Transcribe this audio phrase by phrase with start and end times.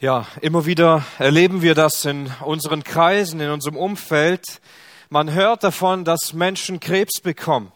[0.00, 4.60] Ja, immer wieder erleben wir das in unseren Kreisen, in unserem Umfeld.
[5.08, 7.70] Man hört davon, dass Menschen Krebs bekommen.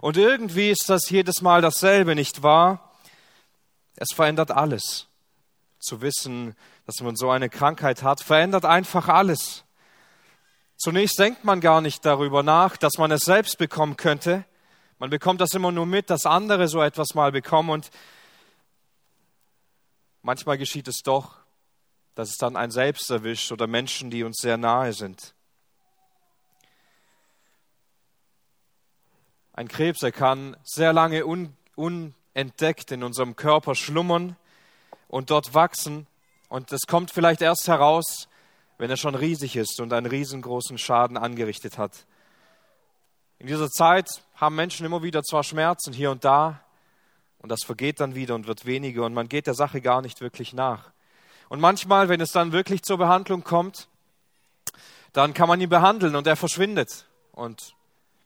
[0.00, 2.90] Und irgendwie ist das jedes Mal dasselbe, nicht wahr?
[3.94, 5.06] Es verändert alles.
[5.78, 9.62] Zu wissen, dass man so eine Krankheit hat, verändert einfach alles.
[10.76, 14.44] Zunächst denkt man gar nicht darüber nach, dass man es selbst bekommen könnte.
[14.98, 17.90] Man bekommt das immer nur mit, dass andere so etwas mal bekommen und
[20.22, 21.41] manchmal geschieht es doch
[22.14, 25.34] dass es dann ein selbst erwischt oder Menschen, die uns sehr nahe sind.
[29.54, 34.36] Ein Krebs, er kann sehr lange un, unentdeckt in unserem Körper schlummern
[35.08, 36.06] und dort wachsen.
[36.48, 38.28] Und es kommt vielleicht erst heraus,
[38.78, 42.06] wenn er schon riesig ist und einen riesengroßen Schaden angerichtet hat.
[43.38, 46.64] In dieser Zeit haben Menschen immer wieder zwar Schmerzen hier und da,
[47.38, 50.20] und das vergeht dann wieder und wird weniger, und man geht der Sache gar nicht
[50.20, 50.92] wirklich nach.
[51.52, 53.86] Und manchmal, wenn es dann wirklich zur Behandlung kommt,
[55.12, 57.06] dann kann man ihn behandeln und er verschwindet.
[57.30, 57.74] Und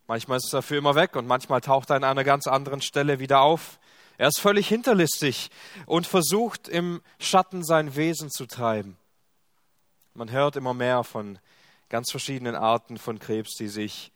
[0.06, 3.18] manchmal ist er für immer weg und manchmal taucht er an einer ganz anderen Stelle
[3.18, 3.80] wieder auf.
[4.16, 5.50] Er ist völlig hinterlistig
[5.86, 8.96] und versucht im Schatten sein Wesen zu treiben.
[10.14, 11.40] Man hört immer mehr von
[11.88, 14.12] ganz verschiedenen Arten von Krebs, die sich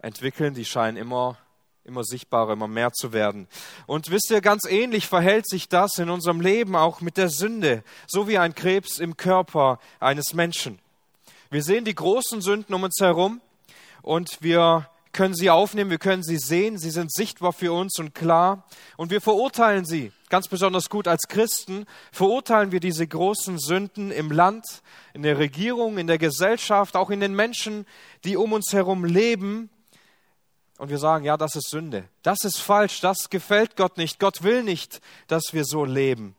[0.00, 1.38] entwickeln, die scheinen immer
[1.84, 3.48] immer sichtbarer, immer mehr zu werden.
[3.86, 7.82] Und wisst ihr, ganz ähnlich verhält sich das in unserem Leben auch mit der Sünde,
[8.06, 10.78] so wie ein Krebs im Körper eines Menschen.
[11.50, 13.40] Wir sehen die großen Sünden um uns herum
[14.00, 18.14] und wir können sie aufnehmen, wir können sie sehen, sie sind sichtbar für uns und
[18.14, 18.64] klar
[18.96, 20.12] und wir verurteilen sie.
[20.30, 24.64] Ganz besonders gut als Christen verurteilen wir diese großen Sünden im Land,
[25.12, 27.86] in der Regierung, in der Gesellschaft, auch in den Menschen,
[28.24, 29.68] die um uns herum leben
[30.82, 32.08] und wir sagen, ja, das ist Sünde.
[32.24, 34.18] Das ist falsch, das gefällt Gott nicht.
[34.18, 36.34] Gott will nicht, dass wir so leben.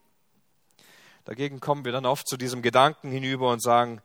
[1.23, 4.01] Dagegen kommen wir dann oft zu diesem Gedanken hinüber und sagen,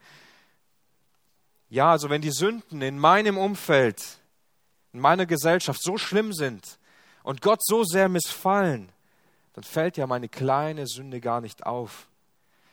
[1.70, 4.00] ja, also wenn die Sünden in meinem Umfeld,
[4.92, 6.78] in meiner Gesellschaft so schlimm sind
[7.24, 8.90] und Gott so sehr missfallen,
[9.54, 12.06] dann fällt ja meine kleine Sünde gar nicht auf.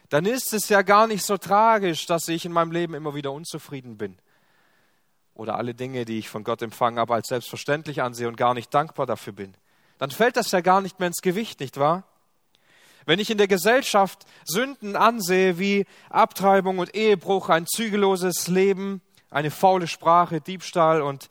[0.10, 3.32] Dann ist es ja gar nicht so tragisch, dass ich in meinem Leben immer wieder
[3.32, 4.20] unzufrieden bin
[5.36, 8.74] oder alle Dinge, die ich von Gott empfangen habe, als selbstverständlich ansehe und gar nicht
[8.74, 9.54] dankbar dafür bin,
[10.00, 12.04] dann fällt das ja gar nicht mehr ins Gewicht, nicht wahr?
[13.06, 19.52] Wenn ich in der Gesellschaft Sünden ansehe wie Abtreibung und Ehebruch, ein zügelloses Leben, eine
[19.52, 21.30] faule Sprache, Diebstahl und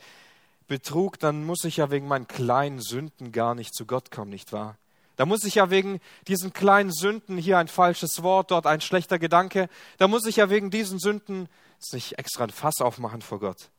[0.69, 4.53] Betrug, dann muss ich ja wegen meinen kleinen Sünden gar nicht zu Gott kommen, nicht
[4.53, 4.76] wahr?
[5.16, 9.19] Da muss ich ja wegen diesen kleinen Sünden, hier ein falsches Wort, dort ein schlechter
[9.19, 11.48] Gedanke, da muss ich ja wegen diesen Sünden
[11.92, 13.71] nicht extra ein Fass aufmachen vor Gott.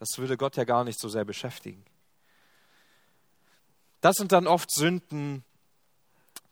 [0.00, 1.84] Das würde Gott ja gar nicht so sehr beschäftigen.
[4.00, 5.44] Das sind dann oft Sünden,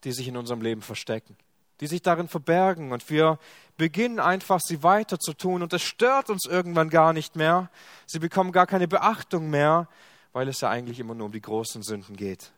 [0.03, 1.35] die sich in unserem Leben verstecken,
[1.81, 3.39] die sich darin verbergen und wir
[3.75, 7.71] beginnen einfach, sie weiter zu tun und es stört uns irgendwann gar nicht mehr.
[8.05, 9.89] Sie bekommen gar keine Beachtung mehr,
[10.31, 12.51] weil es ja eigentlich immer nur um die großen Sünden geht.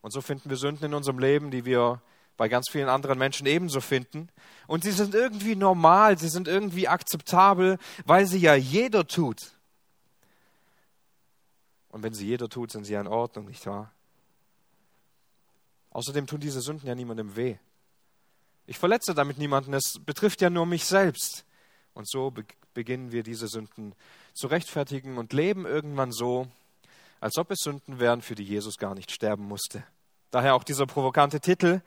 [0.00, 2.00] Und so finden wir Sünden in unserem Leben, die wir
[2.38, 4.28] bei ganz vielen anderen Menschen ebenso finden.
[4.66, 9.53] Und sie sind irgendwie normal, sie sind irgendwie akzeptabel, weil sie ja jeder tut.
[11.94, 13.92] Und wenn sie jeder tut, sind sie ja in Ordnung, nicht wahr?
[15.90, 17.56] Außerdem tun diese Sünden ja niemandem weh.
[18.66, 21.44] Ich verletze damit niemanden, es betrifft ja nur mich selbst.
[21.92, 22.44] Und so be
[22.74, 23.94] beginnen wir diese Sünden
[24.32, 26.48] zu rechtfertigen und leben irgendwann so,
[27.20, 29.84] als ob es Sünden wären, für die Jesus gar nicht sterben musste.
[30.32, 31.80] Daher auch dieser provokante Titel.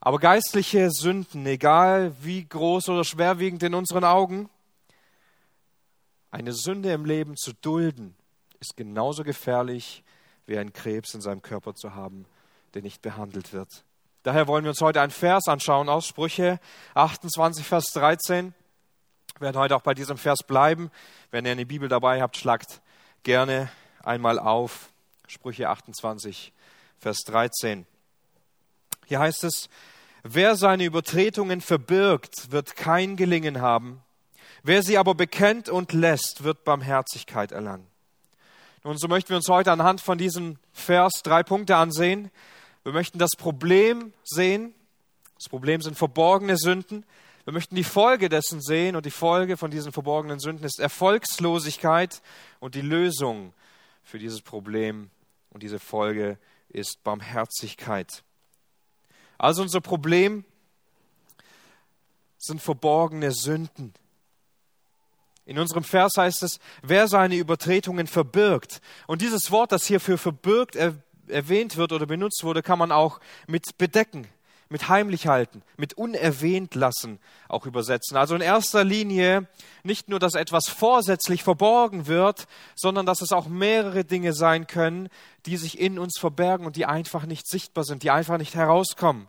[0.00, 4.48] Aber geistliche Sünden, egal wie groß oder schwerwiegend in unseren Augen,
[6.30, 8.16] eine Sünde im Leben zu dulden,
[8.66, 10.02] ist genauso gefährlich
[10.46, 12.26] wie ein Krebs in seinem Körper zu haben,
[12.74, 13.84] der nicht behandelt wird.
[14.22, 16.58] Daher wollen wir uns heute einen Vers anschauen aus Sprüche
[16.94, 18.54] 28, Vers 13.
[19.34, 20.90] Wir werden heute auch bei diesem Vers bleiben.
[21.30, 22.80] Wenn ihr eine Bibel dabei habt, schlagt
[23.22, 23.70] gerne
[24.02, 24.88] einmal auf.
[25.28, 26.52] Sprüche 28,
[26.98, 27.86] Vers 13.
[29.06, 29.68] Hier heißt es,
[30.22, 34.02] wer seine Übertretungen verbirgt, wird kein Gelingen haben.
[34.64, 37.86] Wer sie aber bekennt und lässt, wird Barmherzigkeit erlangen.
[38.86, 42.30] Und so möchten wir uns heute anhand von diesem Vers drei Punkte ansehen.
[42.84, 44.76] Wir möchten das Problem sehen.
[45.34, 47.04] Das Problem sind verborgene Sünden.
[47.42, 52.22] Wir möchten die Folge dessen sehen und die Folge von diesen verborgenen Sünden ist Erfolgslosigkeit
[52.60, 53.54] und die Lösung
[54.04, 55.10] für dieses Problem
[55.50, 56.38] und diese Folge
[56.68, 58.22] ist Barmherzigkeit.
[59.36, 60.44] Also unser Problem
[62.38, 63.94] sind verborgene Sünden.
[65.46, 68.80] In unserem Vers heißt es, wer seine Übertretungen verbirgt.
[69.06, 70.76] Und dieses Wort, das hier für verbirgt
[71.28, 74.28] erwähnt wird oder benutzt wurde, kann man auch mit bedecken.
[74.68, 78.16] mit heimlich halten, mit unerwähnt lassen auch übersetzen.
[78.16, 79.46] Also in erster Linie
[79.84, 85.08] nicht nur, dass etwas vorsätzlich verborgen wird, sondern dass es auch mehrere Dinge sein können,
[85.46, 89.28] die sich in uns verbergen und die einfach nicht sichtbar sind, die einfach nicht herauskommen.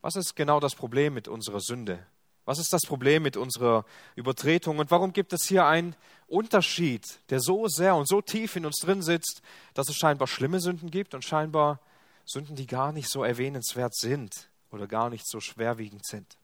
[0.00, 2.04] Was ist genau das Problem mit unserer Sünde?
[2.46, 3.84] Was ist das Problem mit unserer
[4.14, 4.78] Übertretung?
[4.78, 5.96] Und warum gibt es hier einen
[6.28, 9.42] Unterschied, der so sehr und so tief in uns drin sitzt,
[9.74, 11.80] dass es scheinbar schlimme Sünden gibt und scheinbar
[12.24, 16.38] Sünden, die gar nicht so erwähnenswert sind oder gar nicht so schwerwiegend sind?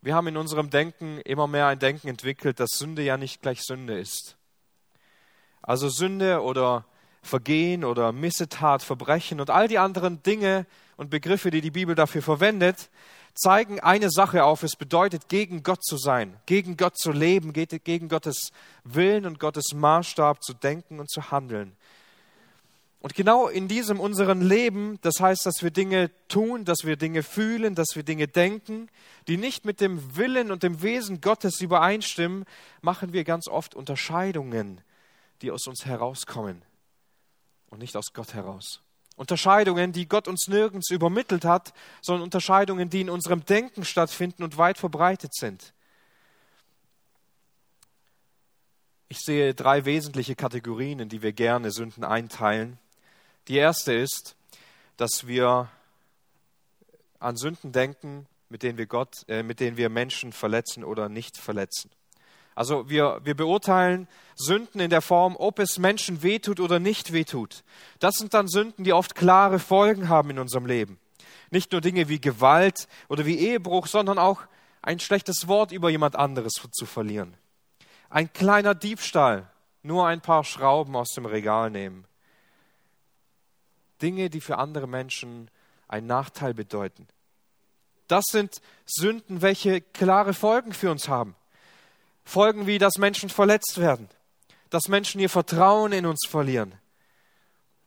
[0.00, 3.62] Wir haben in unserem Denken immer mehr ein Denken entwickelt, dass Sünde ja nicht gleich
[3.62, 4.36] Sünde ist.
[5.60, 6.86] Also Sünde oder
[7.22, 10.66] Vergehen oder Missetat, Verbrechen und all die anderen Dinge
[10.96, 12.90] und Begriffe, die die Bibel dafür verwendet,
[13.34, 14.62] zeigen eine Sache auf.
[14.62, 18.50] Es bedeutet, gegen Gott zu sein, gegen Gott zu leben, gegen Gottes
[18.84, 21.76] Willen und Gottes Maßstab zu denken und zu handeln.
[23.02, 27.22] Und genau in diesem unseren Leben, das heißt, dass wir Dinge tun, dass wir Dinge
[27.22, 28.90] fühlen, dass wir Dinge denken,
[29.26, 32.44] die nicht mit dem Willen und dem Wesen Gottes übereinstimmen,
[32.82, 34.82] machen wir ganz oft Unterscheidungen,
[35.40, 36.62] die aus uns herauskommen
[37.70, 38.82] und nicht aus Gott heraus.
[39.20, 44.56] Unterscheidungen, die Gott uns nirgends übermittelt hat, sondern Unterscheidungen, die in unserem Denken stattfinden und
[44.56, 45.74] weit verbreitet sind.
[49.10, 52.78] Ich sehe drei wesentliche Kategorien, in die wir gerne Sünden einteilen.
[53.48, 54.36] Die erste ist,
[54.96, 55.68] dass wir
[57.18, 61.36] an Sünden denken, mit denen wir Gott, äh, mit denen wir Menschen verletzen oder nicht
[61.36, 61.90] verletzen.
[62.54, 67.62] Also wir, wir beurteilen Sünden in der Form, ob es Menschen wehtut oder nicht wehtut.
[67.98, 70.98] Das sind dann Sünden, die oft klare Folgen haben in unserem Leben.
[71.50, 74.42] Nicht nur Dinge wie Gewalt oder wie Ehebruch, sondern auch
[74.82, 77.36] ein schlechtes Wort über jemand anderes zu verlieren.
[78.08, 79.50] Ein kleiner Diebstahl,
[79.82, 82.04] nur ein paar Schrauben aus dem Regal nehmen.
[84.02, 85.50] Dinge, die für andere Menschen
[85.86, 87.06] einen Nachteil bedeuten.
[88.06, 91.36] Das sind Sünden, welche klare Folgen für uns haben.
[92.24, 94.08] Folgen wie, dass Menschen verletzt werden,
[94.70, 96.74] dass Menschen ihr Vertrauen in uns verlieren,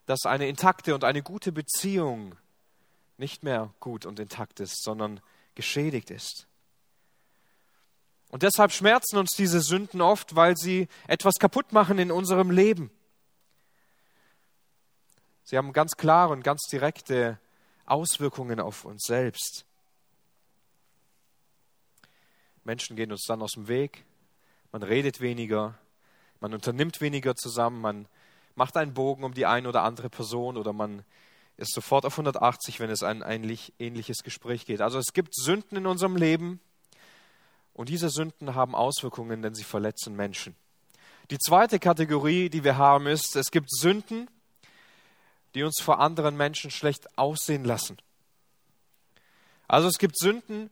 [0.05, 2.35] dass eine intakte und eine gute Beziehung
[3.17, 5.21] nicht mehr gut und intakt ist, sondern
[5.55, 6.47] geschädigt ist.
[8.29, 12.89] Und deshalb schmerzen uns diese Sünden oft, weil sie etwas kaputt machen in unserem Leben.
[15.43, 17.39] Sie haben ganz klare und ganz direkte
[17.85, 19.65] Auswirkungen auf uns selbst.
[22.63, 24.03] Menschen gehen uns dann aus dem Weg,
[24.73, 25.75] man redet weniger,
[26.41, 28.07] man unternimmt weniger zusammen, man
[28.55, 31.05] macht einen Bogen um die eine oder andere Person oder man
[31.55, 34.81] ist sofort auf 180, wenn es ein ähnliches Gespräch geht.
[34.81, 36.59] Also es gibt Sünden in unserem Leben
[37.73, 40.55] und diese Sünden haben Auswirkungen, denn sie verletzen Menschen.
[41.29, 44.27] Die zweite Kategorie, die wir haben, ist, es gibt Sünden,
[45.53, 47.97] die uns vor anderen Menschen schlecht aussehen lassen.
[49.67, 50.71] Also es gibt Sünden,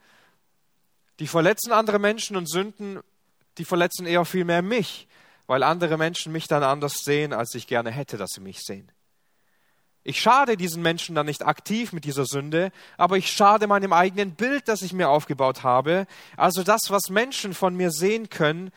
[1.19, 2.99] die verletzen andere Menschen und Sünden,
[3.61, 5.07] die verletzen eher viel mehr mich,
[5.45, 8.91] weil andere Menschen mich dann anders sehen, als ich gerne hätte, dass sie mich sehen.
[10.03, 14.31] Ich schade diesen Menschen dann nicht aktiv mit dieser Sünde, aber ich schade meinem eigenen
[14.31, 16.07] Bild, das ich mir aufgebaut habe.
[16.37, 18.71] Also das, was Menschen von mir sehen können.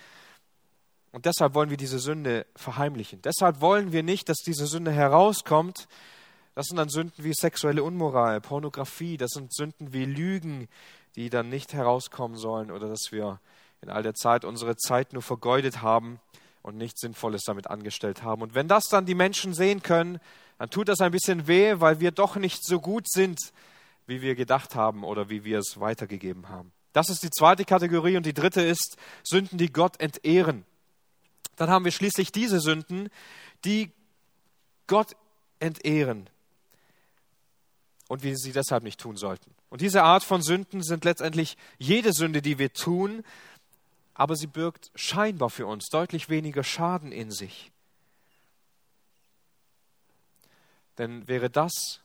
[1.13, 3.23] Und deshalb wollen wir diese Sünde verheimlichen.
[3.23, 5.89] Deshalb wollen wir nicht, dass diese Sünde herauskommt.
[6.55, 10.69] Das sind dann Sünden wie sexuelle Unmoral, Pornografie, das sind Sünden wie Lügen,
[11.17, 13.41] die dann nicht herauskommen sollen oder dass wir
[13.85, 16.19] in all der Zeit unsere Zeit nur vergeudet haben
[16.63, 18.41] und nichts Sinnvolles damit angestellt haben.
[18.41, 20.19] Und wenn das dann die Menschen sehen können,
[20.59, 23.39] dann tut das ein bisschen weh, weil wir doch nicht so gut sind,
[24.07, 26.73] wie wir gedacht haben oder wie wir es weitergegeben haben.
[26.95, 30.65] Das ist die zweite Kategorie und die dritte ist Sünden, die Gott entehren.
[31.57, 33.11] Dann haben wir schließlich diese Sünden,
[33.65, 33.91] die
[34.87, 35.17] Gott
[35.61, 36.31] entehren
[38.09, 39.55] und wie sie deshalb nicht tun sollten.
[39.71, 43.25] Und diese Art von Sünden sind letztendlich jede Sünde, die wir tun,
[44.15, 47.71] aber sie birgt scheinbar für uns deutlich weniger Schaden in sich.
[50.99, 52.01] Denn wäre das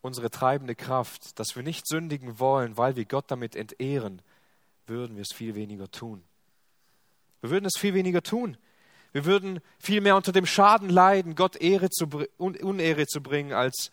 [0.00, 4.22] unsere treibende Kraft, dass wir nicht sündigen wollen, weil wir Gott damit entehren,
[4.86, 6.24] würden wir es viel weniger tun.
[7.40, 8.56] Wir würden es viel weniger tun.
[9.12, 13.92] Wir würden viel mehr unter dem Schaden leiden, Gott Ehre zu, Unehre zu bringen, als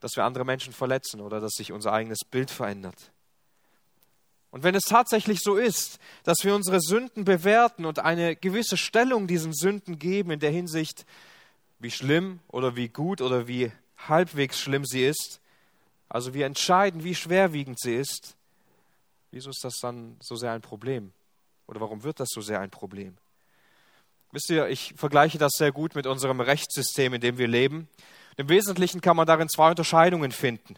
[0.00, 3.10] dass wir andere Menschen verletzen oder dass sich unser eigenes Bild verändert.
[4.50, 9.26] Und wenn es tatsächlich so ist, dass wir unsere Sünden bewerten und eine gewisse Stellung
[9.26, 11.04] diesen Sünden geben in der Hinsicht,
[11.78, 15.40] wie schlimm oder wie gut oder wie halbwegs schlimm sie ist,
[16.08, 18.36] also wir entscheiden, wie schwerwiegend sie ist,
[19.30, 21.12] wieso ist das dann so sehr ein Problem?
[21.66, 23.18] Oder warum wird das so sehr ein Problem?
[24.32, 27.88] Wisst ihr, ich vergleiche das sehr gut mit unserem Rechtssystem, in dem wir leben.
[28.36, 30.76] Im Wesentlichen kann man darin zwei Unterscheidungen finden.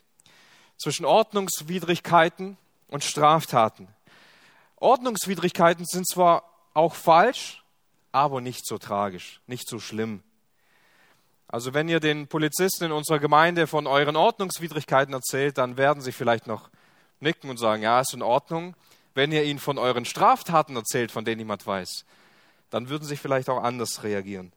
[0.78, 2.56] zwischen Ordnungswidrigkeiten
[2.90, 3.88] und Straftaten.
[4.76, 6.44] Ordnungswidrigkeiten sind zwar
[6.74, 7.64] auch falsch,
[8.12, 10.22] aber nicht so tragisch, nicht so schlimm.
[11.48, 16.12] Also wenn ihr den Polizisten in unserer Gemeinde von euren Ordnungswidrigkeiten erzählt, dann werden sie
[16.12, 16.70] vielleicht noch
[17.18, 18.76] nicken und sagen, ja, ist in Ordnung.
[19.14, 22.04] Wenn ihr ihnen von euren Straftaten erzählt, von denen niemand weiß,
[22.70, 24.52] dann würden sie vielleicht auch anders reagieren.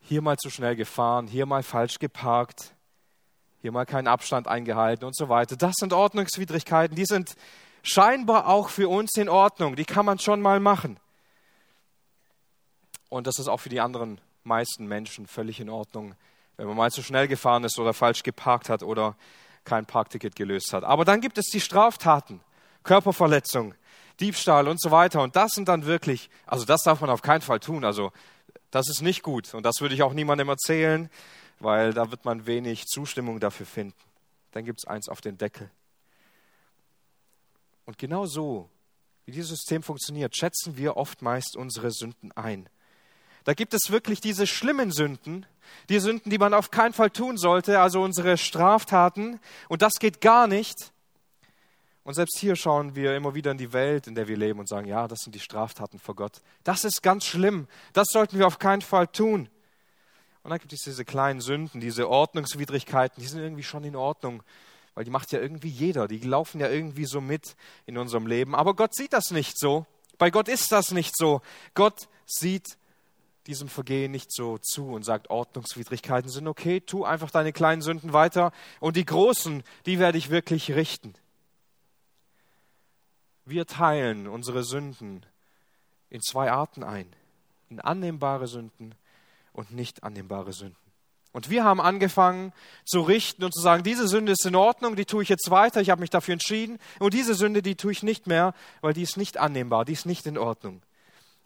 [0.00, 2.74] Hier mal zu schnell gefahren, hier mal falsch geparkt,
[3.62, 5.56] hier mal keinen Abstand eingehalten und so weiter.
[5.56, 7.36] Das sind Ordnungswidrigkeiten, die sind
[7.82, 10.98] scheinbar auch für uns in Ordnung, die kann man schon mal machen.
[13.08, 16.14] Und das ist auch für die anderen meisten Menschen völlig in Ordnung,
[16.56, 19.16] wenn man mal zu schnell gefahren ist oder falsch geparkt hat oder
[19.64, 20.82] kein Parkticket gelöst hat.
[20.82, 22.40] Aber dann gibt es die Straftaten,
[22.82, 23.74] Körperverletzung,
[24.18, 25.22] Diebstahl und so weiter.
[25.22, 27.84] Und das sind dann wirklich, also das darf man auf keinen Fall tun.
[27.84, 28.10] Also
[28.72, 29.54] das ist nicht gut.
[29.54, 31.08] Und das würde ich auch niemandem erzählen,
[31.60, 33.94] weil da wird man wenig Zustimmung dafür finden.
[34.52, 35.70] Dann gibt es eins auf den Deckel.
[37.84, 38.68] Und genau so,
[39.24, 42.68] wie dieses System funktioniert, schätzen wir oft meist unsere Sünden ein.
[43.44, 45.46] Da gibt es wirklich diese schlimmen Sünden,
[45.88, 49.40] die Sünden, die man auf keinen Fall tun sollte, also unsere Straftaten.
[49.68, 50.92] Und das geht gar nicht.
[52.04, 54.68] Und selbst hier schauen wir immer wieder in die Welt, in der wir leben und
[54.68, 56.40] sagen, ja, das sind die Straftaten vor Gott.
[56.64, 57.68] Das ist ganz schlimm.
[57.92, 59.48] Das sollten wir auf keinen Fall tun.
[60.42, 64.42] Und dann gibt es diese kleinen Sünden, diese Ordnungswidrigkeiten, die sind irgendwie schon in Ordnung,
[64.94, 66.08] weil die macht ja irgendwie jeder.
[66.08, 67.56] Die laufen ja irgendwie so mit
[67.86, 68.54] in unserem Leben.
[68.54, 69.86] Aber Gott sieht das nicht so.
[70.18, 71.40] Bei Gott ist das nicht so.
[71.74, 72.76] Gott sieht
[73.46, 78.12] diesem Vergehen nicht so zu und sagt, Ordnungswidrigkeiten sind okay, tu einfach deine kleinen Sünden
[78.12, 81.14] weiter und die großen, die werde ich wirklich richten.
[83.44, 85.26] Wir teilen unsere Sünden
[86.08, 87.12] in zwei Arten ein,
[87.68, 88.94] in annehmbare Sünden
[89.52, 90.76] und nicht annehmbare Sünden.
[91.32, 92.52] Und wir haben angefangen
[92.84, 95.80] zu richten und zu sagen, diese Sünde ist in Ordnung, die tue ich jetzt weiter,
[95.80, 96.78] ich habe mich dafür entschieden.
[96.98, 100.04] Und diese Sünde, die tue ich nicht mehr, weil die ist nicht annehmbar, die ist
[100.04, 100.82] nicht in Ordnung.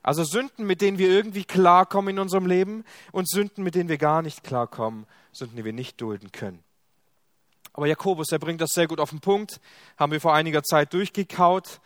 [0.02, 3.98] Also Sünden, mit denen wir irgendwie klarkommen in unserem Leben und Sünden, mit denen wir
[3.98, 6.62] gar nicht klarkommen, Sünden, die wir nicht dulden können.
[7.72, 9.60] Aber Jakobus, der bringt das sehr gut auf den Punkt,
[9.98, 11.80] haben wir vor einiger Zeit durchgekaut.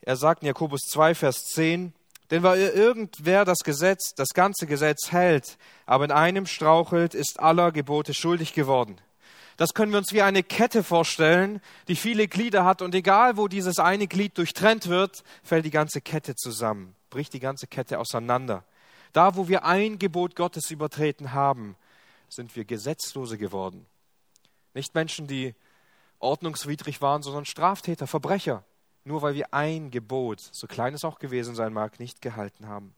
[0.00, 1.92] Er sagt in Jakobus 2, Vers 10,
[2.30, 7.72] denn weil irgendwer das Gesetz, das ganze Gesetz hält, aber in einem strauchelt, ist aller
[7.72, 8.96] Gebote schuldig geworden.
[9.56, 13.48] Das können wir uns wie eine Kette vorstellen, die viele Glieder hat und egal wo
[13.48, 18.64] dieses eine Glied durchtrennt wird, fällt die ganze Kette zusammen, bricht die ganze Kette auseinander.
[19.12, 21.76] Da, wo wir ein Gebot Gottes übertreten haben,
[22.28, 23.86] sind wir Gesetzlose geworden.
[24.74, 25.54] Nicht Menschen, die
[26.18, 28.64] ordnungswidrig waren, sondern Straftäter, Verbrecher,
[29.06, 32.92] nur weil wir ein Gebot, so klein es auch gewesen sein mag, nicht gehalten haben.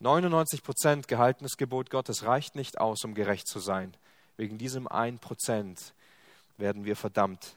[0.00, 3.96] 99 Prozent gehaltenes Gebot Gottes reicht nicht aus, um gerecht zu sein.
[4.36, 5.92] Wegen diesem 1%
[6.58, 7.56] werden wir verdammt.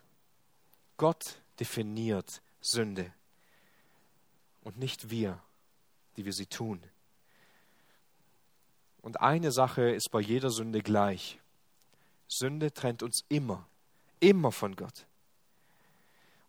[0.95, 3.11] Gott definiert Sünde
[4.63, 5.39] und nicht wir,
[6.15, 6.81] die wir sie tun.
[9.01, 11.37] Und eine Sache ist bei jeder Sünde gleich.
[12.29, 13.67] Sünde trennt uns immer,
[14.21, 15.05] immer von Gott.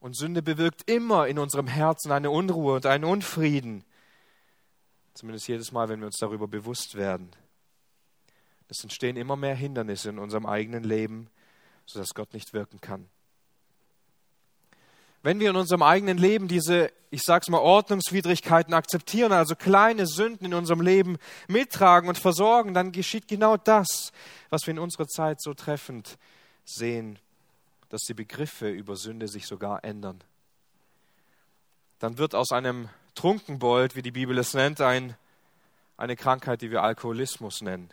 [0.00, 3.84] Und Sünde bewirkt immer in unserem Herzen eine Unruhe und einen Unfrieden.
[5.14, 7.30] Zumindest jedes Mal, wenn wir uns darüber bewusst werden.
[8.68, 11.28] Es entstehen immer mehr Hindernisse in unserem eigenen Leben,
[11.84, 13.08] sodass Gott nicht wirken kann.
[15.22, 20.46] Wenn wir in unserem eigenen Leben diese, ich sag's mal, Ordnungswidrigkeiten akzeptieren, also kleine Sünden
[20.46, 24.12] in unserem Leben mittragen und versorgen, dann geschieht genau das,
[24.48, 26.16] was wir in unserer Zeit so treffend
[26.64, 27.18] sehen,
[27.90, 30.20] dass die Begriffe über Sünde sich sogar ändern.
[31.98, 35.14] Dann wird aus einem Trunkenbold, wie die Bibel es nennt, ein,
[35.98, 37.92] eine Krankheit, die wir Alkoholismus nennen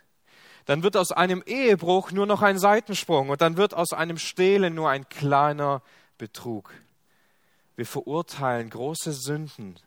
[0.68, 4.74] dann wird aus einem Ehebruch nur noch ein Seitensprung und dann wird aus einem Stehlen
[4.74, 5.80] nur ein kleiner
[6.18, 6.74] Betrug.
[7.74, 9.80] Wir verurteilen große Sünden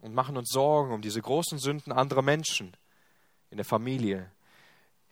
[0.00, 2.76] und machen uns Sorgen um diese großen Sünden anderer Menschen
[3.50, 4.28] in der Familie,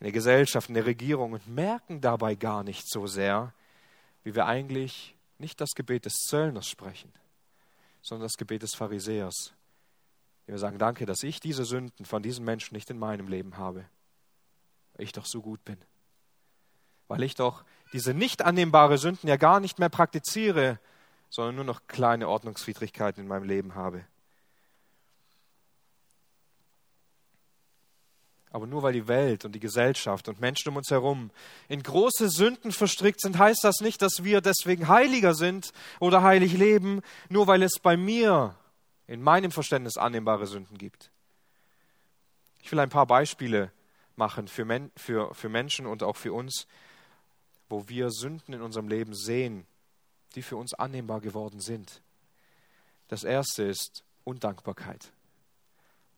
[0.01, 3.53] in der Gesellschaft, in der Regierung und merken dabei gar nicht so sehr,
[4.25, 7.13] wie wir eigentlich nicht das Gebet des Zöllners sprechen,
[8.01, 9.53] sondern das Gebet des Pharisäers.
[10.47, 13.85] Wir sagen, danke, dass ich diese Sünden von diesen Menschen nicht in meinem Leben habe,
[14.95, 15.79] weil ich doch so gut bin.
[17.07, 20.81] Weil ich doch diese nicht annehmbare Sünden ja gar nicht mehr praktiziere,
[21.29, 24.05] sondern nur noch kleine Ordnungswidrigkeiten in meinem Leben habe.
[28.53, 31.31] Aber nur weil die Welt und die Gesellschaft und Menschen um uns herum
[31.69, 36.55] in große Sünden verstrickt sind, heißt das nicht, dass wir deswegen heiliger sind oder heilig
[36.55, 38.57] leben, nur weil es bei mir
[39.07, 41.11] in meinem Verständnis annehmbare Sünden gibt.
[42.63, 43.71] Ich will ein paar Beispiele
[44.17, 46.67] machen für, Men für, für Menschen und auch für uns,
[47.69, 49.67] wo wir Sünden in unserem Leben sehen,
[50.35, 52.03] die für uns annehmbar geworden sind.
[53.09, 55.13] Das erste ist Undankbarkeit.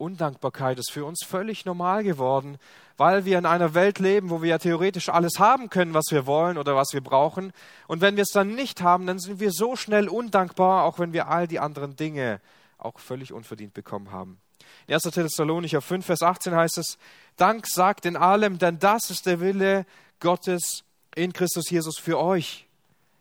[0.03, 2.59] Undankbarkeit ist für uns völlig normal geworden,
[2.97, 6.27] weil wir in einer Welt leben, wo wir ja theoretisch alles haben können, was wir
[6.27, 7.53] wollen oder was wir brauchen.
[7.87, 11.13] Und wenn wir es dann nicht haben, dann sind wir so schnell undankbar, auch wenn
[11.13, 12.41] wir all die anderen Dinge
[12.79, 14.41] auch völlig unverdient bekommen haben.
[14.89, 15.03] In 1.
[15.05, 16.99] Thessalonicher 5, Vers 18 heißt es,
[17.37, 19.87] Dank sagt in allem, denn das ist der Wille
[20.19, 20.83] Gottes
[21.15, 22.67] in Christus Jesus für euch.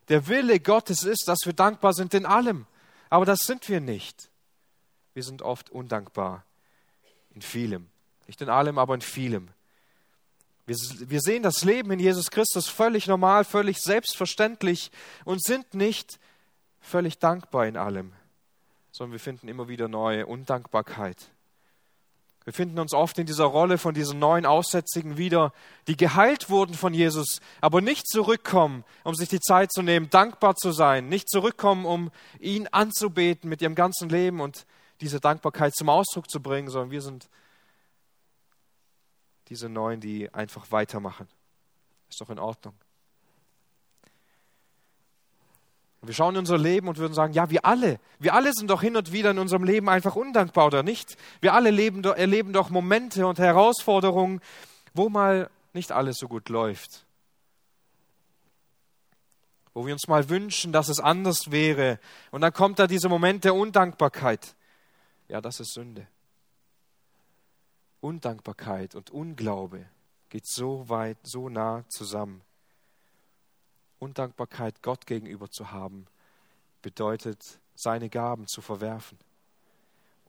[0.09, 2.65] Der Wille Gottes ist, dass wir dankbar sind in allem.
[3.09, 4.29] Aber das sind wir nicht.
[5.13, 6.43] Wir sind oft undankbar
[7.35, 7.87] in vielem.
[8.27, 9.49] Nicht in allem, aber in vielem.
[10.65, 10.77] Wir,
[11.09, 14.91] wir sehen das Leben in Jesus Christus völlig normal, völlig selbstverständlich
[15.25, 16.19] und sind nicht
[16.79, 18.13] völlig dankbar in allem,
[18.91, 21.29] sondern wir finden immer wieder neue Undankbarkeit.
[22.43, 25.53] Wir finden uns oft in dieser Rolle von diesen neuen Aussätzigen wieder,
[25.87, 30.55] die geheilt wurden von Jesus, aber nicht zurückkommen, um sich die Zeit zu nehmen, dankbar
[30.55, 34.65] zu sein, nicht zurückkommen, um ihn anzubeten mit ihrem ganzen Leben und
[35.01, 37.29] diese Dankbarkeit zum Ausdruck zu bringen, sondern wir sind
[39.49, 41.27] diese Neuen, die einfach weitermachen.
[42.09, 42.75] Ist doch in Ordnung.
[46.03, 48.81] wir schauen in unser Leben und würden sagen, ja, wir alle, wir alle sind doch
[48.81, 51.15] hin und wieder in unserem Leben einfach undankbar, oder nicht?
[51.41, 54.41] Wir alle leben, erleben doch Momente und Herausforderungen,
[54.95, 57.05] wo mal nicht alles so gut läuft.
[59.73, 61.99] Wo wir uns mal wünschen, dass es anders wäre.
[62.31, 64.55] Und dann kommt da dieser Moment der Undankbarkeit.
[65.31, 66.05] Ja, das ist Sünde.
[68.01, 69.87] Undankbarkeit und Unglaube
[70.27, 72.41] geht so weit, so nah zusammen.
[73.99, 76.05] Undankbarkeit Gott gegenüber zu haben,
[76.81, 79.17] bedeutet, seine Gaben zu verwerfen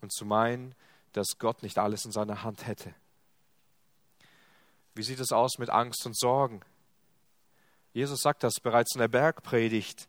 [0.03, 0.73] und zu meinen,
[1.15, 2.95] dass Gott nicht alles in seiner Hand hätte.
[4.95, 6.61] Wie sieht es aus mit Angst und Sorgen?
[7.93, 10.09] Jesus sagt das bereits in der Bergpredigt,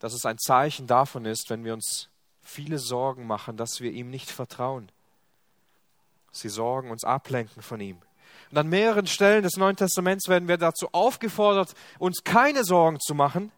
[0.00, 2.10] dass es ein Zeichen davon ist, wenn wir uns
[2.50, 4.90] viele Sorgen machen, dass wir ihm nicht vertrauen.
[6.32, 7.98] Sie Sorgen uns ablenken von ihm.
[8.50, 13.14] Und an mehreren Stellen des Neuen Testaments werden wir dazu aufgefordert, uns keine Sorgen zu
[13.14, 13.52] machen,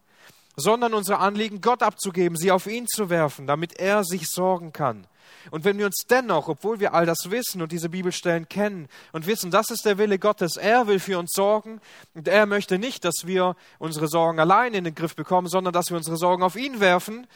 [0.57, 5.07] sondern unsere Anliegen Gott abzugeben, sie auf ihn zu werfen, damit er sich sorgen kann.
[5.51, 9.27] Und wenn wir uns dennoch, obwohl wir all das wissen und diese Bibelstellen kennen und
[9.27, 11.81] wissen, das ist der Wille Gottes, er will für uns sorgen
[12.15, 15.89] und er möchte nicht, dass wir unsere Sorgen allein in den Griff bekommen, sondern dass
[15.89, 17.27] wir unsere Sorgen auf ihn werfen,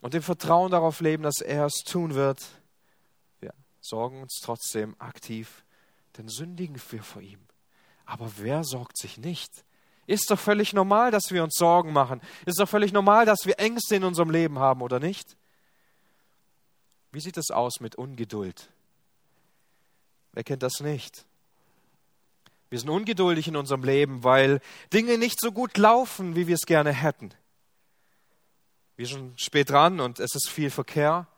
[0.00, 2.44] und im Vertrauen darauf leben, dass er es tun wird,
[3.40, 5.64] wir sorgen uns trotzdem aktiv,
[6.16, 7.40] denn sündigen wir vor ihm.
[8.04, 9.64] Aber wer sorgt sich nicht?
[10.06, 12.22] Ist doch völlig normal, dass wir uns Sorgen machen.
[12.46, 15.36] Ist doch völlig normal, dass wir Ängste in unserem Leben haben, oder nicht?
[17.12, 18.70] Wie sieht es aus mit Ungeduld?
[20.32, 21.26] Wer kennt das nicht?
[22.70, 24.60] Wir sind ungeduldig in unserem Leben, weil
[24.92, 27.34] Dinge nicht so gut laufen, wie wir es gerne hätten
[28.98, 31.28] wir sind spät dran und es ist viel Verkehr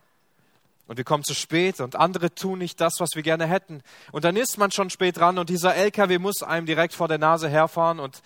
[0.86, 3.82] und wir kommen zu spät und andere tun nicht das, was wir gerne hätten.
[4.12, 7.18] Und dann ist man schon spät dran und dieser LKW muss einem direkt vor der
[7.18, 8.22] Nase herfahren und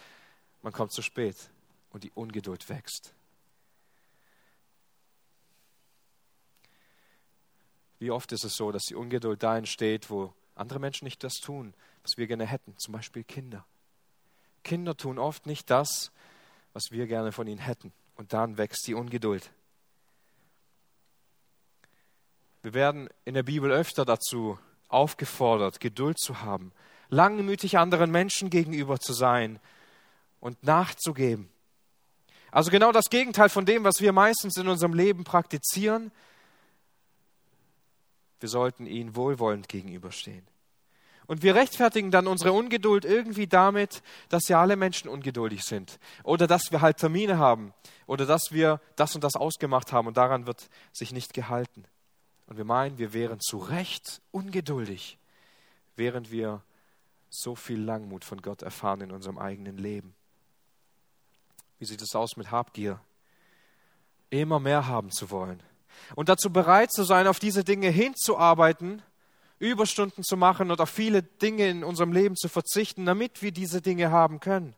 [0.63, 1.35] man kommt zu spät
[1.91, 3.13] und die Ungeduld wächst.
[7.99, 11.35] Wie oft ist es so, dass die Ungeduld da entsteht, wo andere Menschen nicht das
[11.35, 13.67] tun, was wir gerne hätten, zum Beispiel Kinder.
[14.63, 16.13] Kinder tun oft nicht das,
[16.73, 17.93] was wir gerne von ihnen hätten.
[18.17, 19.51] Und dann wächst die Ungeduld.
[22.63, 26.73] Wir werden in der Bibel öfter dazu aufgefordert, Geduld zu haben,
[27.11, 29.61] langmütig anderen Menschen gegenüber zu sein
[30.41, 31.51] und nachzugeben.
[32.51, 36.13] Also genau das Gegenteil von dem, was wir meistens in unserem Leben praktizieren.
[38.39, 40.47] Wir sollten ihnen wohlwollend gegenüberstehen.
[41.27, 45.99] Und wir rechtfertigen dann unsere Ungeduld irgendwie damit, dass ja alle Menschen ungeduldig sind.
[46.23, 47.73] Oder dass wir halt Termine haben.
[48.07, 51.85] Oder dass wir das und das ausgemacht haben und daran wird sich nicht gehalten.
[52.47, 55.19] Und wir meinen, wir wären zu Recht ungeduldig,
[55.97, 56.63] während wir
[57.31, 60.15] so viel Langmut von Gott erfahren in unserem eigenen Leben.
[61.79, 63.01] Wie sieht es aus mit Habgier?
[64.31, 65.63] Immer mehr haben zu wollen.
[66.15, 69.03] Und dazu bereit zu sein, auf diese Dinge hinzuarbeiten,
[69.59, 73.81] Überstunden zu machen und auf viele Dinge in unserem Leben zu verzichten, damit wir diese
[73.81, 74.75] Dinge haben können.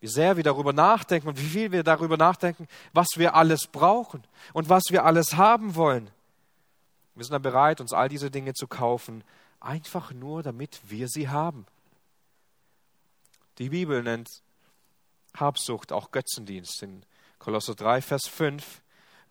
[0.00, 4.24] Wie sehr wir darüber nachdenken und wie viel wir darüber nachdenken, was wir alles brauchen
[4.52, 6.10] und was wir alles haben wollen.
[7.14, 9.22] Wir sind dann bereit, uns all diese Dinge zu kaufen,
[9.60, 11.66] einfach nur damit wir sie haben.
[13.58, 14.28] Die Bibel nennt
[15.36, 17.04] Habsucht auch Götzendienst in
[17.38, 18.82] Kolosser 3, Vers 5.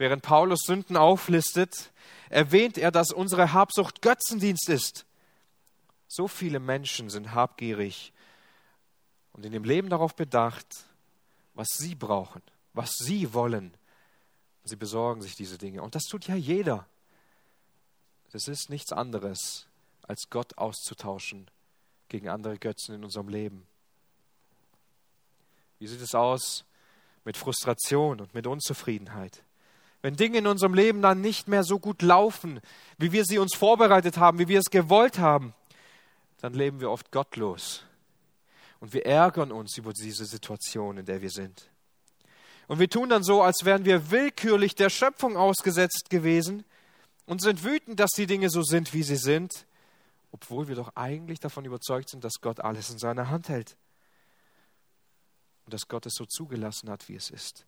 [0.01, 1.91] Während Paulus Sünden auflistet,
[2.31, 5.05] erwähnt er, dass unsere Habsucht Götzendienst ist.
[6.07, 8.11] So viele Menschen sind habgierig
[9.33, 10.65] und in dem Leben darauf bedacht,
[11.53, 12.41] was sie brauchen,
[12.73, 13.77] was sie wollen.
[14.63, 15.83] Sie besorgen sich diese Dinge.
[15.83, 16.87] Und das tut ja jeder.
[18.31, 19.67] Das ist nichts anderes,
[20.01, 21.47] als Gott auszutauschen
[22.09, 23.67] gegen andere Götzen in unserem Leben.
[25.77, 26.65] Wie sieht es aus
[27.23, 29.43] mit Frustration und mit Unzufriedenheit?
[30.01, 32.59] Wenn Dinge in unserem Leben dann nicht mehr so gut laufen,
[32.97, 35.53] wie wir sie uns vorbereitet haben, wie wir es gewollt haben,
[36.39, 37.83] dann leben wir oft gottlos.
[38.79, 41.69] Und wir ärgern uns über diese Situation, in der wir sind.
[42.67, 46.63] Und wir tun dann so, als wären wir willkürlich der Schöpfung ausgesetzt gewesen
[47.25, 49.67] und sind wütend, dass die Dinge so sind, wie sie sind,
[50.31, 53.75] obwohl wir doch eigentlich davon überzeugt sind, dass Gott alles in seiner Hand hält
[55.65, 57.65] und dass Gott es so zugelassen hat, wie es ist.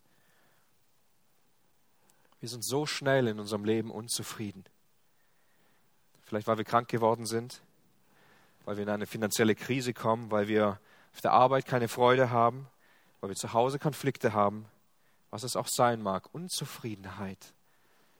[2.43, 4.65] Wir sind so schnell in unserem Leben unzufrieden.
[6.23, 7.61] Vielleicht weil wir krank geworden sind,
[8.65, 10.77] weil wir in eine finanzielle Krise kommen, weil wir
[11.13, 12.67] auf der Arbeit keine Freude haben,
[13.21, 14.65] weil wir zu Hause Konflikte haben,
[15.29, 16.35] was es auch sein mag.
[16.35, 17.53] Unzufriedenheit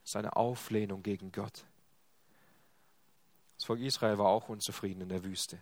[0.06, 1.66] ist eine Auflehnung gegen Gott.
[3.58, 5.62] Das Volk Israel war auch unzufrieden in der Wüste.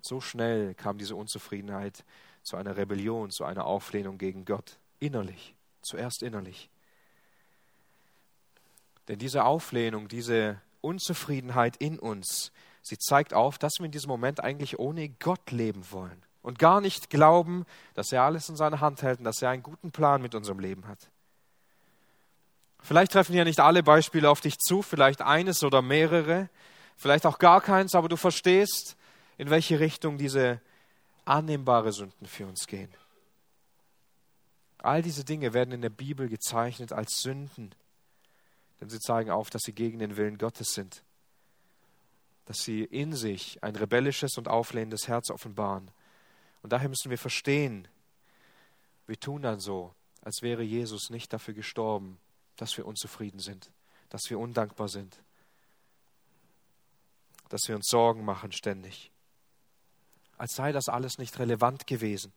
[0.00, 2.06] So schnell kam diese Unzufriedenheit
[2.42, 6.68] zu einer Rebellion, zu einer Auflehnung gegen Gott, innerlich, zuerst innerlich.
[9.08, 14.42] Denn diese Auflehnung, diese Unzufriedenheit in uns, sie zeigt auf, dass wir in diesem Moment
[14.42, 17.64] eigentlich ohne Gott leben wollen und gar nicht glauben,
[17.94, 20.60] dass er alles in seiner Hand hält und dass er einen guten Plan mit unserem
[20.60, 21.10] Leben hat.
[22.80, 26.48] Vielleicht treffen ja nicht alle Beispiele auf dich zu, vielleicht eines oder mehrere,
[26.96, 28.96] vielleicht auch gar keins, aber du verstehst,
[29.36, 30.60] in welche Richtung diese
[31.24, 32.92] annehmbare Sünden für uns gehen.
[34.78, 37.74] All diese Dinge werden in der Bibel gezeichnet als Sünden,
[38.80, 41.02] denn sie zeigen auf, dass sie gegen den Willen Gottes sind,
[42.46, 45.90] dass sie in sich ein rebellisches und auflehnendes Herz offenbaren.
[46.62, 47.88] Und daher müssen wir verstehen,
[49.06, 52.18] wir tun dann so, als wäre Jesus nicht dafür gestorben,
[52.56, 53.70] dass wir unzufrieden sind,
[54.10, 55.18] dass wir undankbar sind,
[57.48, 59.10] dass wir uns Sorgen machen ständig.
[60.36, 62.32] Als sei das alles nicht relevant gewesen.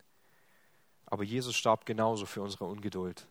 [1.12, 3.28] Aber Jesus starb genauso für unsere Ungeduld.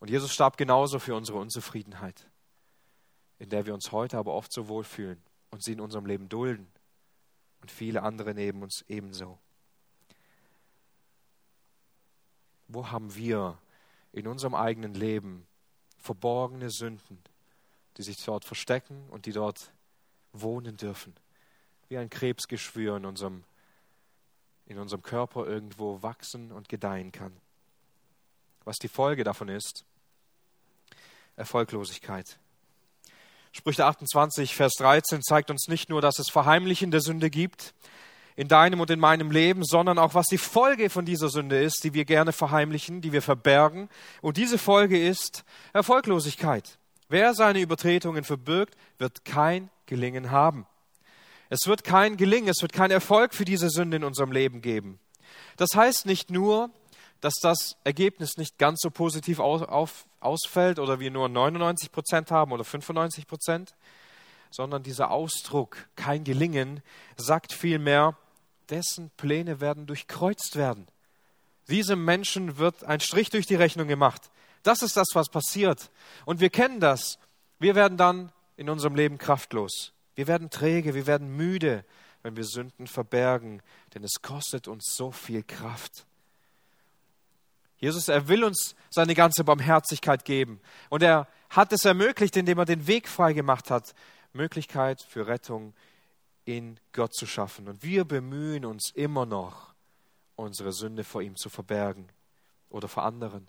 [0.00, 2.28] Und Jesus starb genauso für unsere Unzufriedenheit,
[3.38, 6.66] in der wir uns heute aber oft so wohlfühlen und sie in unserem Leben dulden.
[7.60, 9.38] Und viele andere neben uns ebenso.
[12.66, 13.56] Wo haben wir
[14.10, 15.46] in unserem eigenen Leben
[15.98, 17.22] verborgene Sünden,
[17.96, 19.72] die sich dort verstecken und die dort
[20.32, 21.14] wohnen dürfen.
[21.88, 23.44] Wie ein Krebsgeschwür in unserem,
[24.66, 27.32] in unserem Körper irgendwo wachsen und gedeihen kann.
[28.64, 29.84] Was die Folge davon ist,
[31.36, 32.38] Erfolglosigkeit.
[33.52, 37.74] Sprüche 28, Vers 13 zeigt uns nicht nur, dass es verheimlichende Sünde gibt,
[38.34, 41.84] in deinem und in meinem Leben, sondern auch, was die Folge von dieser Sünde ist,
[41.84, 43.90] die wir gerne verheimlichen, die wir verbergen.
[44.22, 45.44] Und diese Folge ist
[45.74, 46.78] Erfolglosigkeit.
[47.08, 50.66] Wer seine Übertretungen verbirgt, wird kein Gelingen haben.
[51.52, 54.98] Es wird kein Gelingen, es wird kein Erfolg für diese Sünde in unserem Leben geben.
[55.58, 56.70] Das heißt nicht nur,
[57.20, 62.30] dass das Ergebnis nicht ganz so positiv aus, auf, ausfällt oder wir nur 99 Prozent
[62.30, 63.74] haben oder 95 Prozent,
[64.50, 66.82] sondern dieser Ausdruck, kein Gelingen,
[67.18, 68.16] sagt vielmehr,
[68.70, 70.86] dessen Pläne werden durchkreuzt werden.
[71.68, 74.30] Diesem Menschen wird ein Strich durch die Rechnung gemacht.
[74.62, 75.90] Das ist das, was passiert.
[76.24, 77.18] Und wir kennen das.
[77.58, 79.92] Wir werden dann in unserem Leben kraftlos.
[80.22, 81.84] Wir werden träge, wir werden müde,
[82.22, 83.60] wenn wir Sünden verbergen,
[83.92, 86.06] denn es kostet uns so viel Kraft.
[87.78, 90.60] Jesus, er will uns seine ganze Barmherzigkeit geben.
[90.90, 93.96] Und er hat es ermöglicht, indem er den Weg frei gemacht hat,
[94.32, 95.74] Möglichkeit für Rettung
[96.44, 97.66] in Gott zu schaffen.
[97.66, 99.74] Und wir bemühen uns immer noch,
[100.36, 102.08] unsere Sünde vor ihm zu verbergen
[102.70, 103.48] oder vor anderen,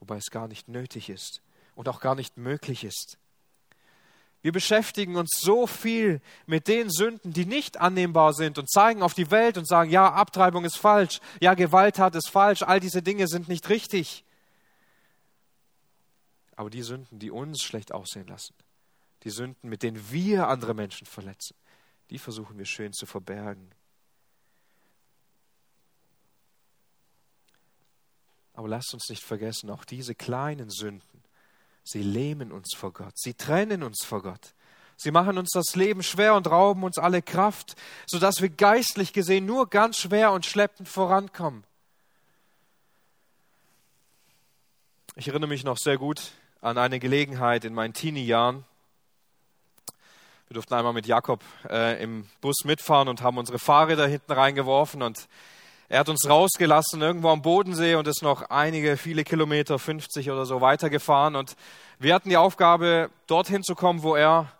[0.00, 1.40] wobei es gar nicht nötig ist
[1.74, 3.16] und auch gar nicht möglich ist.
[4.42, 9.14] Wir beschäftigen uns so viel mit den Sünden, die nicht annehmbar sind und zeigen auf
[9.14, 13.28] die Welt und sagen, ja, Abtreibung ist falsch, ja, Gewalttat ist falsch, all diese Dinge
[13.28, 14.24] sind nicht richtig.
[16.56, 18.54] Aber die Sünden, die uns schlecht aussehen lassen,
[19.22, 21.56] die Sünden, mit denen wir andere Menschen verletzen,
[22.10, 23.70] die versuchen wir schön zu verbergen.
[28.54, 31.11] Aber lasst uns nicht vergessen, auch diese kleinen Sünden,
[31.84, 34.54] sie lähmen uns vor Gott, sie trennen uns vor Gott.
[34.96, 37.74] Sie machen uns das Leben schwer und rauben uns alle Kraft,
[38.06, 41.64] sodass wir geistlich gesehen nur ganz schwer und schleppend vorankommen.
[45.16, 48.64] Ich erinnere mich noch sehr gut an eine Gelegenheit in meinen Teenie-Jahren.
[50.46, 55.02] Wir durften einmal mit Jakob äh, im Bus mitfahren und haben unsere Fahrräder hinten reingeworfen
[55.02, 55.28] und
[55.92, 60.46] er hat uns rausgelassen irgendwo am Bodensee und ist noch einige, viele Kilometer, 50 oder
[60.46, 61.36] so weitergefahren.
[61.36, 61.54] Und
[61.98, 64.50] wir hatten die Aufgabe, dorthin zu kommen, wo er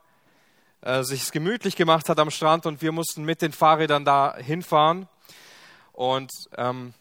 [0.82, 5.08] äh, sich gemütlich gemacht hat am Strand und wir mussten mit den Fahrrädern da hinfahren.
[5.94, 6.92] Und ähm,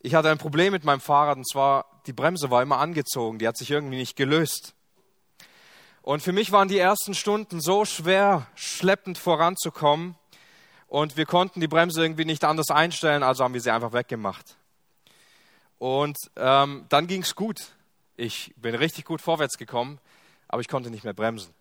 [0.00, 3.46] ich hatte ein Problem mit meinem Fahrrad und zwar die Bremse war immer angezogen, die
[3.46, 4.72] hat sich irgendwie nicht gelöst.
[6.00, 10.14] Und für mich waren die ersten Stunden so schwer, schleppend voranzukommen.
[10.88, 14.56] Und wir konnten die Bremse irgendwie nicht anders einstellen, also haben wir sie einfach weggemacht.
[15.78, 17.72] Und ähm, dann ging es gut.
[18.16, 20.00] Ich bin richtig gut vorwärts gekommen,
[20.48, 21.52] aber ich konnte nicht mehr bremsen.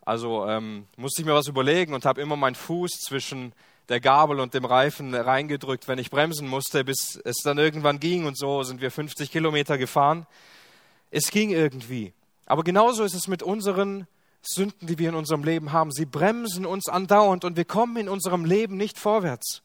[0.00, 3.52] Also ähm, musste ich mir was überlegen und habe immer meinen Fuß zwischen
[3.88, 8.24] der Gabel und dem Reifen reingedrückt, wenn ich bremsen musste, bis es dann irgendwann ging.
[8.24, 10.26] Und so sind wir 50 Kilometer gefahren.
[11.10, 12.12] Es ging irgendwie.
[12.46, 14.06] Aber genauso ist es mit unseren
[14.48, 15.92] Sünden, die wir in unserem Leben haben.
[15.92, 19.62] Sie bremsen uns andauernd und wir kommen in unserem Leben nicht vorwärts.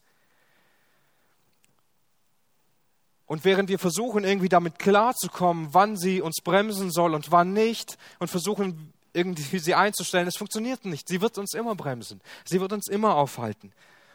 [3.26, 7.96] Und während wir versuchen, irgendwie damit klarzukommen, wann sie uns bremsen soll und wann nicht,
[8.18, 11.08] und versuchen, irgendwie sie einzustellen, es funktioniert nicht.
[11.08, 12.20] Sie wird uns immer bremsen.
[12.44, 13.72] Sie wird uns immer aufhalten.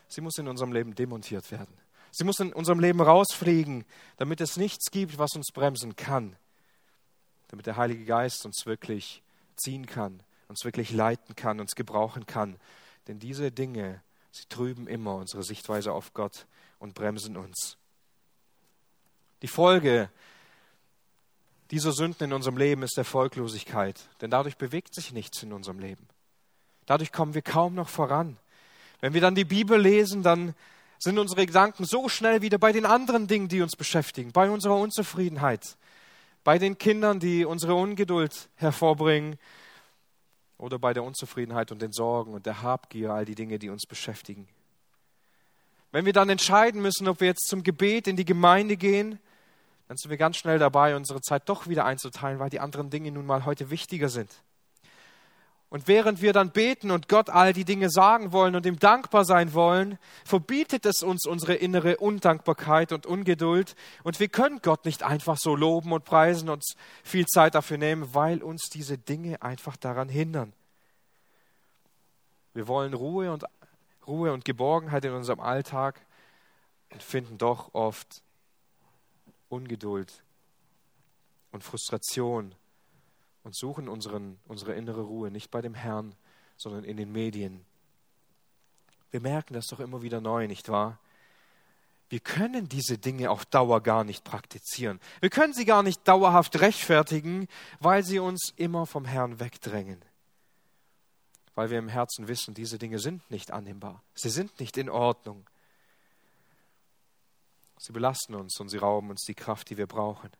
[0.08, 1.74] Sie muss in unserem Leben demontiert werden.
[2.12, 3.86] Sie muss in unserem Leben rausfliegen,
[4.18, 6.36] damit es nichts gibt, was uns bremsen kann.
[7.50, 9.22] Damit der Heilige Geist uns wirklich
[9.56, 12.58] ziehen kann, uns wirklich leiten kann, uns gebrauchen kann.
[13.08, 16.46] Denn diese Dinge, sie trüben immer unsere Sichtweise auf Gott
[16.80, 17.78] und bremsen uns.
[19.42, 20.10] Die Folge
[21.72, 26.08] dieser Sünden in unserem Leben ist Erfolglosigkeit, denn dadurch bewegt sich nichts in unserem Leben.
[26.86, 28.38] Dadurch kommen wir kaum noch voran.
[29.02, 30.56] Wenn wir dann die Bibel lesen, dann
[30.98, 34.78] sind unsere Gedanken so schnell wieder bei den anderen Dingen, die uns beschäftigen, bei unserer
[34.78, 35.78] Unzufriedenheit,
[36.44, 39.38] bei den Kindern, die unsere Ungeduld hervorbringen
[40.58, 43.86] oder bei der Unzufriedenheit und den Sorgen und der Habgier, all die Dinge, die uns
[43.86, 44.48] beschäftigen.
[45.92, 49.20] Wenn wir dann entscheiden müssen, ob wir jetzt zum Gebet in die Gemeinde gehen,
[49.88, 53.12] dann sind wir ganz schnell dabei, unsere Zeit doch wieder einzuteilen, weil die anderen Dinge
[53.12, 54.32] nun mal heute wichtiger sind.
[55.70, 59.26] Und während wir dann beten und Gott all die Dinge sagen wollen und ihm dankbar
[59.26, 63.76] sein wollen, verbietet es uns unsere innere Undankbarkeit und Ungeduld.
[64.04, 66.64] Und wir können Gott nicht einfach so loben und preisen, und
[67.04, 70.54] viel Zeit dafür nehmen, weil uns diese Dinge einfach daran hindern.
[72.54, 73.44] Wir wollen Ruhe und,
[74.08, 76.00] Ruhe und Geborgenheit in unserem Alltag
[76.92, 78.22] und finden doch oft
[79.50, 80.24] Ungeduld
[81.52, 82.56] und Frustration
[83.48, 86.14] und suchen unseren, unsere innere Ruhe nicht bei dem Herrn,
[86.58, 87.66] sondern in den Medien.
[89.10, 91.00] Wir merken das doch immer wieder neu, nicht wahr?
[92.10, 95.00] Wir können diese Dinge auf Dauer gar nicht praktizieren.
[95.22, 97.48] Wir können sie gar nicht dauerhaft rechtfertigen,
[97.80, 100.02] weil sie uns immer vom Herrn wegdrängen.
[101.56, 104.04] Weil wir im Herzen wissen, diese Dinge sind nicht annehmbar.
[104.14, 105.50] Sie sind nicht in Ordnung.
[107.80, 110.32] Sie belasten uns und sie rauben uns die Kraft, die wir brauchen.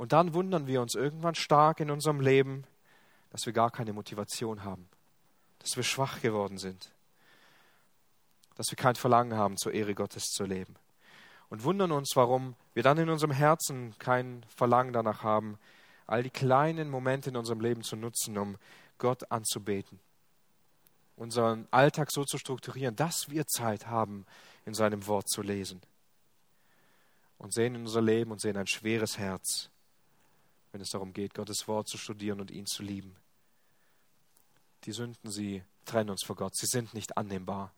[0.00, 2.64] Und dann wundern wir uns irgendwann stark in unserem Leben,
[3.28, 4.88] dass wir gar keine Motivation haben,
[5.58, 6.90] dass wir schwach geworden sind,
[8.54, 10.74] dass wir kein Verlangen haben, zur Ehre Gottes zu leben.
[11.50, 15.58] Und wundern uns, warum wir dann in unserem Herzen kein Verlangen danach haben,
[16.06, 18.56] all die kleinen Momente in unserem Leben zu nutzen, um
[18.96, 20.00] Gott anzubeten.
[21.16, 24.24] Unseren Alltag so zu strukturieren, dass wir Zeit haben,
[24.64, 25.82] in seinem Wort zu lesen.
[27.36, 29.68] Und sehen in unser Leben und sehen ein schweres Herz,
[30.72, 33.16] wenn es darum geht, Gottes Wort zu studieren und ihn zu lieben.
[34.84, 37.72] Die Sünden, sie trennen uns vor Gott, sie sind nicht annehmbar.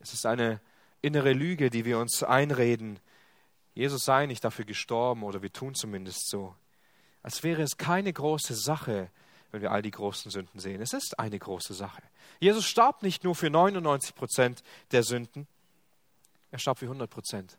[0.00, 0.60] Es ist eine
[1.00, 2.98] innere Lüge, die wir uns einreden.
[3.74, 6.54] Jesus sei nicht dafür gestorben oder wir tun zumindest so.
[7.22, 9.10] Als wäre es keine große Sache,
[9.50, 10.82] wenn wir all die großen Sünden sehen.
[10.82, 12.02] Es ist eine große Sache.
[12.40, 15.46] Jesus starb nicht nur für 99 Prozent der Sünden,
[16.50, 17.56] er starb für 100 Prozent.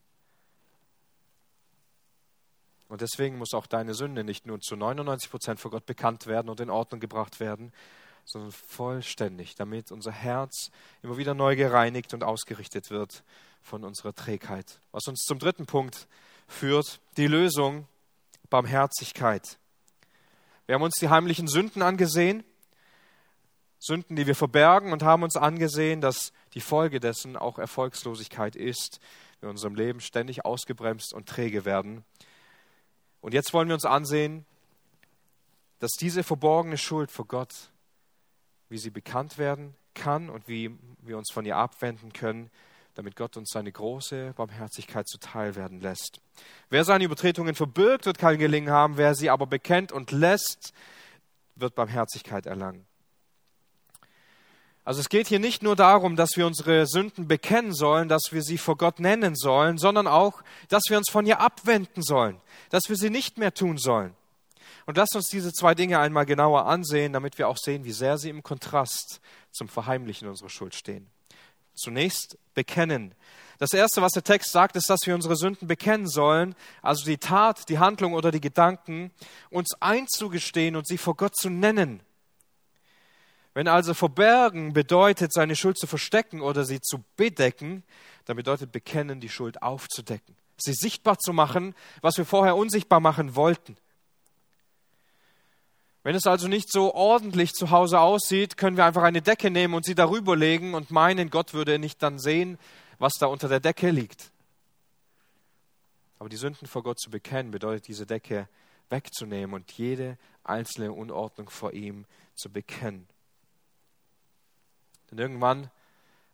[2.88, 6.50] Und deswegen muss auch deine Sünde nicht nur zu 99 Prozent vor Gott bekannt werden
[6.50, 7.74] und in Ordnung gebracht werden,
[8.26, 10.72] sondern vollständig, damit unser Herz
[11.02, 13.24] immer wieder neu gereinigt und ausgerichtet wird
[13.62, 14.80] von unserer Trägheit.
[14.92, 16.08] Was uns zum dritten Punkt
[16.48, 17.88] führt, die Lösung,
[18.50, 19.58] Barmherzigkeit.
[20.68, 22.44] Wir haben uns die heimlichen Sünden angesehen,
[23.80, 29.00] Sünden, die wir verbergen, und haben uns angesehen, dass die Folge dessen auch Erfolgslosigkeit ist,
[29.40, 32.04] wir in unserem Leben ständig ausgebremst und träge werden
[33.26, 34.46] und jetzt wollen wir uns ansehen,
[35.80, 37.72] dass diese verborgene Schuld vor Gott,
[38.70, 42.52] wie sie bekannt werden kann und wie wir uns von ihr abwenden können,
[42.94, 46.22] damit Gott uns seine große Barmherzigkeit zuteil werden lässt.
[46.70, 50.72] Wer seine Übertretungen verbirgt, wird kein Gelingen haben, wer sie aber bekennt und lässt,
[51.56, 52.86] wird Barmherzigkeit erlangen.
[54.86, 58.44] Also es geht hier nicht nur darum, dass wir unsere Sünden bekennen sollen, dass wir
[58.44, 62.84] sie vor Gott nennen sollen, sondern auch, dass wir uns von ihr abwenden sollen, dass
[62.88, 64.16] wir sie nicht mehr tun sollen.
[64.86, 68.20] Und lasst uns diese zwei Dinge einmal genauer ansehen, damit wir auch sehen, wie sehr
[68.20, 69.22] sie im Kontrast
[69.52, 71.10] zum Verheimlichen unserer Schuld stehen.
[71.74, 73.16] Zunächst bekennen.
[73.58, 77.18] Das Erste, was der Text sagt, ist, dass wir unsere Sünden bekennen sollen, also die
[77.18, 79.12] Tat, die Handlung oder die Gedanken,
[79.50, 82.02] uns einzugestehen und sie vor Gott zu nennen.
[83.56, 87.84] Wenn also verbergen bedeutet, seine Schuld zu verstecken oder sie zu bedecken,
[88.26, 93.36] dann bedeutet bekennen, die Schuld aufzudecken, sie sichtbar zu machen, was wir vorher unsichtbar machen
[93.36, 93.78] wollten.
[96.04, 99.74] Wenn es also nicht so ordentlich zu Hause aussieht, können wir einfach eine Decke nehmen
[99.74, 102.60] und sie darüber legen und meinen, Gott würde nicht dann sehen,
[103.00, 104.32] was da unter der Decke liegt.
[106.20, 108.50] Aber die Sünden vor Gott zu bekennen, bedeutet diese Decke
[108.90, 113.08] wegzunehmen und jede einzelne Unordnung vor ihm zu bekennen.
[115.16, 115.70] Denn irgendwann,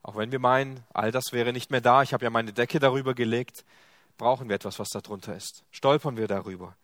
[0.01, 2.79] auch wenn wir meinen, all das wäre nicht mehr da, ich habe ja meine Decke
[2.79, 3.63] darüber gelegt,
[4.17, 5.63] brauchen wir etwas, was darunter ist.
[5.69, 6.75] Stolpern wir darüber.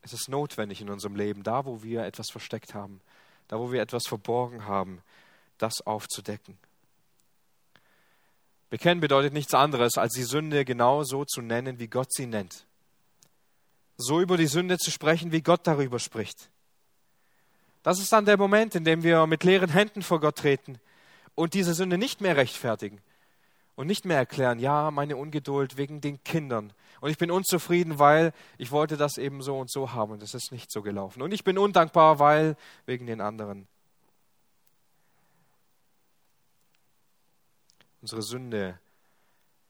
[0.00, 3.02] Es ist notwendig in unserem Leben, da wo wir etwas versteckt haben,
[3.48, 5.02] da wo wir etwas verborgen haben,
[5.58, 6.56] das aufzudecken.
[8.70, 12.64] Bekennen bedeutet nichts anderes, als die Sünde genau so zu nennen, wie Gott sie nennt.
[13.98, 16.48] So über die Sünde zu sprechen, wie Gott darüber spricht.
[17.82, 20.78] Das ist dann der Moment, in dem wir mit leeren Händen vor Gott treten
[21.34, 23.00] und diese Sünde nicht mehr rechtfertigen
[23.74, 28.32] und nicht mehr erklären, ja, meine Ungeduld wegen den Kindern und ich bin unzufrieden, weil
[28.58, 31.32] ich wollte das eben so und so haben und es ist nicht so gelaufen und
[31.32, 33.66] ich bin undankbar, weil wegen den anderen.
[38.02, 38.78] Unsere Sünde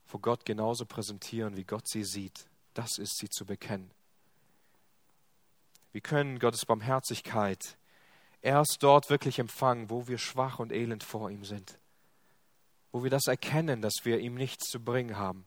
[0.04, 3.90] vor Gott genauso präsentieren, wie Gott sie sieht, das ist sie zu bekennen.
[5.92, 7.76] Wir können Gottes Barmherzigkeit
[8.42, 11.78] erst dort wirklich empfangen, wo wir schwach und elend vor ihm sind.
[12.92, 15.46] Wo wir das erkennen, dass wir ihm nichts zu bringen haben.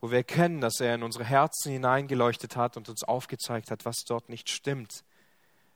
[0.00, 4.04] Wo wir erkennen, dass er in unsere Herzen hineingeleuchtet hat und uns aufgezeigt hat, was
[4.06, 5.04] dort nicht stimmt.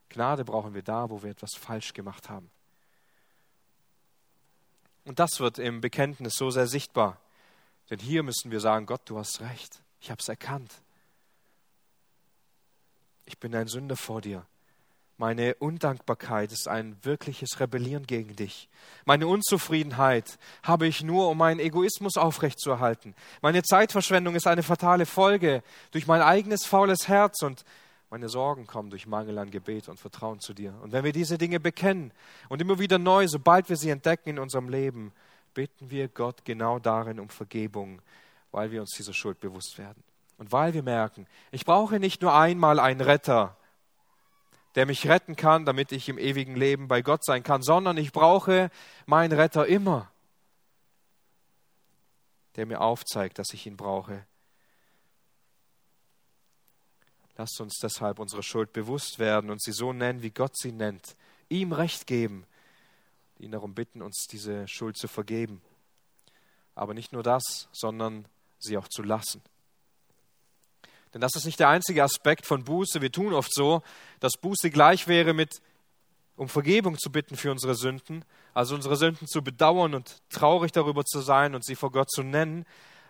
[0.09, 2.51] Gnade brauchen wir da, wo wir etwas falsch gemacht haben.
[5.05, 7.19] Und das wird im Bekenntnis so sehr sichtbar.
[7.89, 9.83] Denn hier müssen wir sagen, Gott, du hast recht.
[10.01, 10.73] Ich habe es erkannt.
[13.25, 14.47] Ich bin ein Sünder vor dir.
[15.21, 18.71] Meine Undankbarkeit ist ein wirkliches Rebellieren gegen dich.
[19.05, 23.15] Meine Unzufriedenheit habe ich nur, um meinen Egoismus aufrechtzuerhalten.
[23.43, 27.67] Meine Zeitverschwendung ist eine fatale Folge durch mein eigenes faules Herz und
[28.09, 30.73] meine Sorgen kommen durch Mangel an Gebet und Vertrauen zu dir.
[30.81, 32.13] Und wenn wir diese Dinge bekennen
[32.49, 35.13] und immer wieder neu, sobald wir sie entdecken in unserem Leben,
[35.53, 38.01] bitten wir Gott genau darin um Vergebung,
[38.53, 40.03] weil wir uns dieser Schuld bewusst werden.
[40.39, 43.59] Und weil wir merken, ich brauche nicht nur einmal einen Retter,
[44.75, 48.13] der mich retten kann, damit ich im ewigen Leben bei Gott sein kann, sondern ich
[48.13, 48.71] brauche
[49.07, 50.11] meinen Retter immer,
[52.57, 54.25] der mir aufzeigt, dass ich ihn brauche.
[57.37, 61.17] Lasst uns deshalb unsere Schuld bewusst werden und sie so nennen, wie Gott sie nennt,
[61.49, 62.47] ihm Recht geben,
[63.39, 65.63] ihn darum bitten, uns diese Schuld zu vergeben.
[66.75, 68.27] Aber nicht nur das, sondern
[68.59, 69.43] sie auch zu lassen.
[71.13, 73.01] Denn das ist nicht der einzige Aspekt von Buße.
[73.01, 73.83] Wir tun oft so,
[74.21, 75.61] dass Buße gleich wäre mit,
[76.37, 81.05] um Vergebung zu bitten für unsere Sünden, also unsere Sünden zu bedauern und traurig darüber
[81.05, 82.65] zu sein und sie vor Gott zu nennen,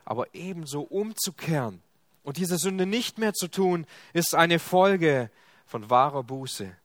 [0.04, 1.82] aber ebenso umzukehren
[2.22, 5.30] und diese Sünde nicht mehr zu tun, ist eine Folge
[5.66, 6.76] von wahrer Buße.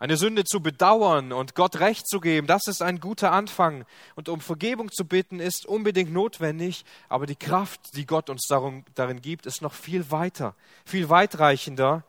[0.00, 3.84] Eine Sünde zu bedauern und Gott Recht zu geben, das ist ein guter Anfang.
[4.14, 8.84] Und um Vergebung zu bitten, ist unbedingt notwendig, aber die Kraft, die Gott uns darum,
[8.94, 12.04] darin gibt, ist noch viel weiter, viel weitreichender.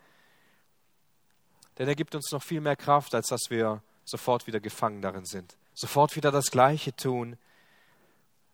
[1.79, 5.25] Denn er gibt uns noch viel mehr Kraft, als dass wir sofort wieder gefangen darin
[5.25, 5.55] sind.
[5.73, 7.37] Sofort wieder das Gleiche tun.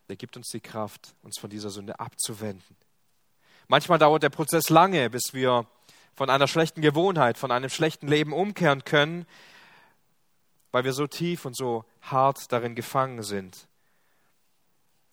[0.08, 2.78] Er gibt uns die Kraft, uns von dieser Sünde abzuwenden.
[3.68, 5.66] Manchmal dauert der Prozess lange, bis wir
[6.16, 9.26] von einer schlechten Gewohnheit, von einem schlechten Leben umkehren können,
[10.72, 13.68] weil wir so tief und so hart darin gefangen sind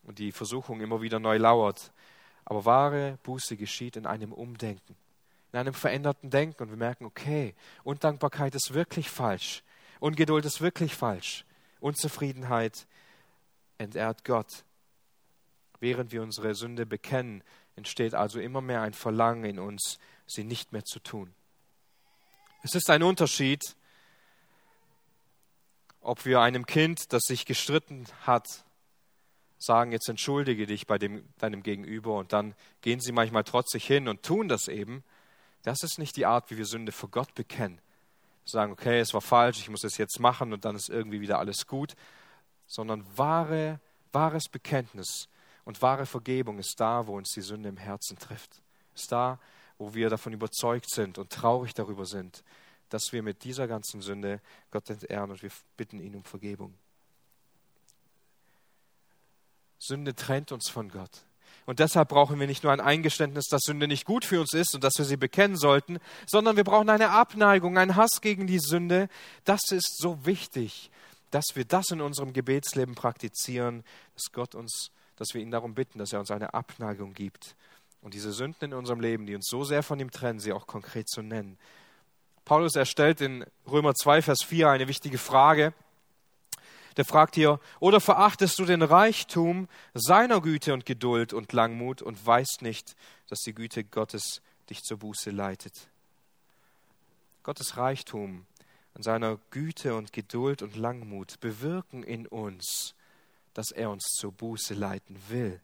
[0.04, 1.92] und die Versuchung immer wieder neu lauert.
[2.44, 4.96] Aber wahre Buße geschieht in einem Umdenken,
[5.52, 9.62] in einem veränderten Denken und wir merken, okay, Undankbarkeit ist wirklich falsch,
[10.00, 11.44] Ungeduld ist wirklich falsch,
[11.80, 12.86] Unzufriedenheit
[13.78, 14.64] entehrt Gott.
[15.78, 17.42] Während wir unsere Sünde bekennen,
[17.76, 19.98] entsteht also immer mehr ein Verlangen in uns,
[20.32, 21.34] sie nicht mehr zu tun.
[22.62, 23.76] Es ist ein Unterschied,
[26.00, 28.64] ob wir einem Kind, das sich gestritten hat,
[29.58, 34.08] sagen, jetzt entschuldige dich bei dem, deinem Gegenüber und dann gehen sie manchmal trotzig hin
[34.08, 35.04] und tun das eben.
[35.62, 37.80] Das ist nicht die Art, wie wir Sünde vor Gott bekennen.
[38.44, 41.38] sagen, okay, es war falsch, ich muss es jetzt machen und dann ist irgendwie wieder
[41.38, 41.94] alles gut,
[42.66, 43.78] sondern wahre,
[44.10, 45.28] wahres Bekenntnis
[45.64, 48.60] und wahre Vergebung ist da, wo uns die Sünde im Herzen trifft.
[48.96, 49.38] Ist da,
[49.82, 52.44] wo wir davon überzeugt sind und traurig darüber sind,
[52.88, 56.72] dass wir mit dieser ganzen Sünde Gott entehren und wir bitten ihn um Vergebung.
[59.80, 61.10] Sünde trennt uns von Gott.
[61.66, 64.74] Und deshalb brauchen wir nicht nur ein Eingeständnis, dass Sünde nicht gut für uns ist
[64.76, 68.60] und dass wir sie bekennen sollten, sondern wir brauchen eine Abneigung, einen Hass gegen die
[68.60, 69.08] Sünde.
[69.44, 70.92] Das ist so wichtig,
[71.32, 73.82] dass wir das in unserem Gebetsleben praktizieren,
[74.14, 77.56] dass Gott uns, dass wir ihn darum bitten, dass er uns eine Abneigung gibt.
[78.02, 80.66] Und diese Sünden in unserem Leben, die uns so sehr von ihm trennen, sie auch
[80.66, 81.56] konkret zu nennen.
[82.44, 85.72] Paulus erstellt in Römer 2, Vers 4 eine wichtige Frage.
[86.96, 92.26] Der fragt hier, oder verachtest du den Reichtum seiner Güte und Geduld und Langmut und
[92.26, 92.96] weißt nicht,
[93.28, 95.88] dass die Güte Gottes dich zur Buße leitet?
[97.44, 98.46] Gottes Reichtum
[98.94, 102.94] und seiner Güte und Geduld und Langmut bewirken in uns,
[103.54, 105.60] dass er uns zur Buße leiten will.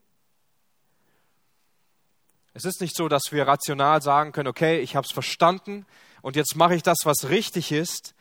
[2.59, 5.85] Es ist nicht so, dass wir rational sagen können, okay, ich habe es verstanden
[6.21, 8.13] und jetzt mache ich das, was richtig ist,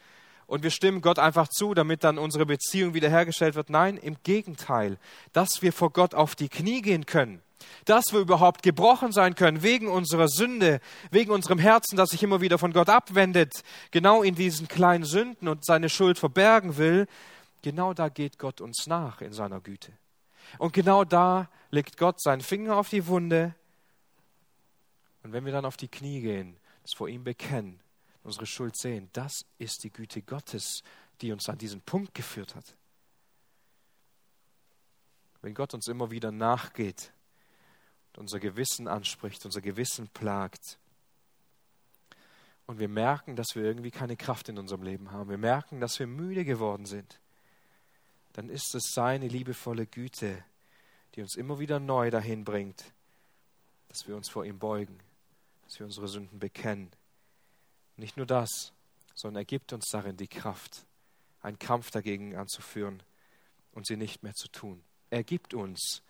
[0.47, 3.69] und wir stimmen Gott einfach zu, damit dann unsere Beziehung wiederhergestellt wird.
[3.69, 4.97] Nein, im Gegenteil,
[5.33, 7.43] dass wir vor Gott auf die Knie gehen können,
[7.85, 10.81] dass wir überhaupt gebrochen sein können wegen unserer Sünde,
[11.11, 15.49] wegen unserem Herzen, das sich immer wieder von Gott abwendet, genau in diesen kleinen Sünden
[15.49, 17.09] und seine Schuld verbergen will,
[17.63, 19.91] genau da geht Gott uns nach in seiner Güte.
[20.59, 23.57] Und genau da legt Gott seinen Finger auf die Wunde.
[25.29, 27.79] Und wenn wir dann auf die Knie gehen, das vor ihm bekennen,
[28.23, 29.11] unsere Schuld sehen.
[29.13, 30.83] Das ist die Güte Gottes,
[31.21, 32.75] die uns an diesen Punkt geführt hat.
[35.43, 37.13] Wenn Gott uns immer wieder nachgeht
[38.15, 40.79] und unser Gewissen anspricht, unser Gewissen plagt,
[42.65, 45.99] und wir merken, dass wir irgendwie keine Kraft in unserem Leben haben, wir merken, dass
[45.99, 47.21] wir müde geworden sind,
[48.33, 50.43] dann ist es seine liebevolle Güte,
[51.17, 52.83] die uns immer wieder neu dahin bringt,
[53.89, 54.99] dass wir uns vor ihm beugen,
[55.69, 56.91] dass wir unsere Sünden bekennen
[57.99, 58.73] nicht nur das,
[59.15, 60.87] sondern er gibt uns darin die Kraft,
[61.41, 63.03] einen Kampf dagegen anzuführen
[63.73, 64.83] und sie nicht mehr zu tun.
[65.11, 66.03] Er gibt uns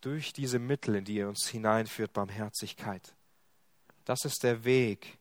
[0.00, 3.14] durch diese Mittel, in die er uns hineinführt, Barmherzigkeit.
[4.04, 5.18] Das ist der Weg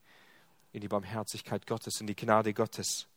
[0.72, 3.08] in die Barmherzigkeit Gottes, in die Gnade Gottes.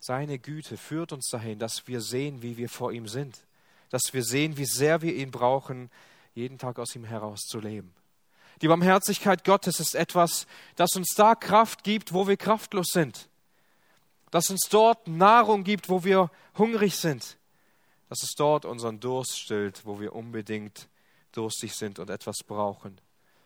[0.00, 3.44] Seine Güte führt uns dahin, dass wir sehen, wie wir vor ihm sind,
[3.90, 5.90] dass wir sehen, wie sehr wir ihn brauchen,
[6.34, 7.92] jeden Tag aus ihm heraus zu leben.
[8.60, 10.46] Die Barmherzigkeit Gottes ist etwas,
[10.76, 13.28] das uns da Kraft gibt, wo wir kraftlos sind.
[14.30, 17.36] Das uns dort Nahrung gibt, wo wir hungrig sind.
[18.08, 20.88] Dass es dort unseren Durst stillt, wo wir unbedingt
[21.32, 23.00] durstig sind und etwas brauchen.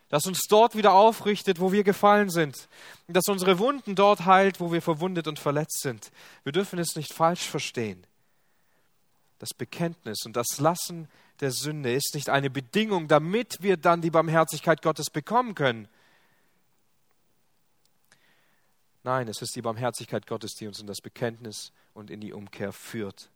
[0.08, 2.68] Dass uns dort wieder aufrichtet, wo wir gefallen sind.
[3.08, 6.10] Dass unsere Wunden dort heilt, wo wir verwundet und verletzt sind.
[6.44, 8.06] Wir dürfen es nicht falsch verstehen.
[9.38, 11.08] Das Bekenntnis und das Lassen
[11.42, 15.88] der Sünde ist nicht eine Bedingung, damit wir dann die Barmherzigkeit Gottes bekommen können.
[19.02, 22.72] Nein, es ist die Barmherzigkeit Gottes, die uns in das Bekenntnis und in die Umkehr
[22.72, 23.28] führt.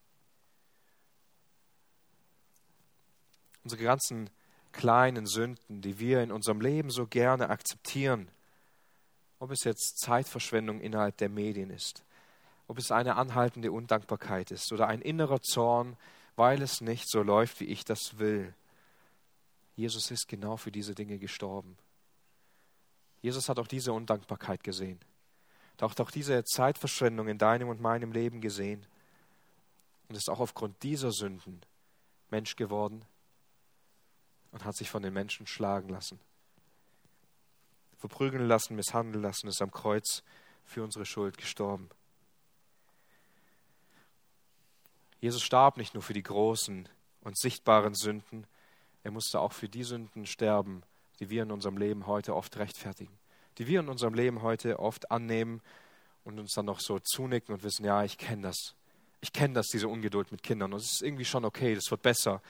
[3.65, 4.31] Unsere ganzen
[4.71, 8.29] kleinen Sünden, die wir in unserem Leben so gerne akzeptieren,
[9.41, 12.05] ob es jetzt Zeitverschwendung innerhalb der Medien ist,
[12.69, 15.97] ob es eine anhaltende Undankbarkeit ist oder ein innerer Zorn,
[16.37, 18.55] weil es nicht so läuft, wie ich das will.
[19.75, 21.77] Jesus ist genau für diese Dinge gestorben.
[23.23, 25.01] Jesus hat auch diese Undankbarkeit gesehen.
[25.81, 28.87] Hat auch diese Zeitverschwendung in deinem und meinem Leben gesehen.
[30.09, 31.61] Und ist auch aufgrund dieser Sünden
[32.31, 33.05] Mensch geworden
[34.53, 36.21] und hat sich von den Menschen schlagen lassen.
[37.99, 40.23] Verprügeln lassen, misshandeln lassen, ist am Kreuz
[40.65, 41.89] für unsere Schuld gestorben.
[45.21, 46.89] Jesus starb nicht nur für die großen
[47.23, 48.47] und sichtbaren Sünden,
[49.03, 50.83] er musste auch für die Sünden sterben,
[51.21, 53.17] die wir in unserem Leben heute oft rechtfertigen,
[53.59, 55.63] die wir in unserem Leben heute oft annehmen
[56.25, 58.75] und uns dann noch so zunicken und wissen, ja, ich kenne das.
[59.21, 60.73] Ich kenne das, diese Ungeduld mit Kindern.
[60.73, 62.43] Und es ist irgendwie schon okay, das wird besser.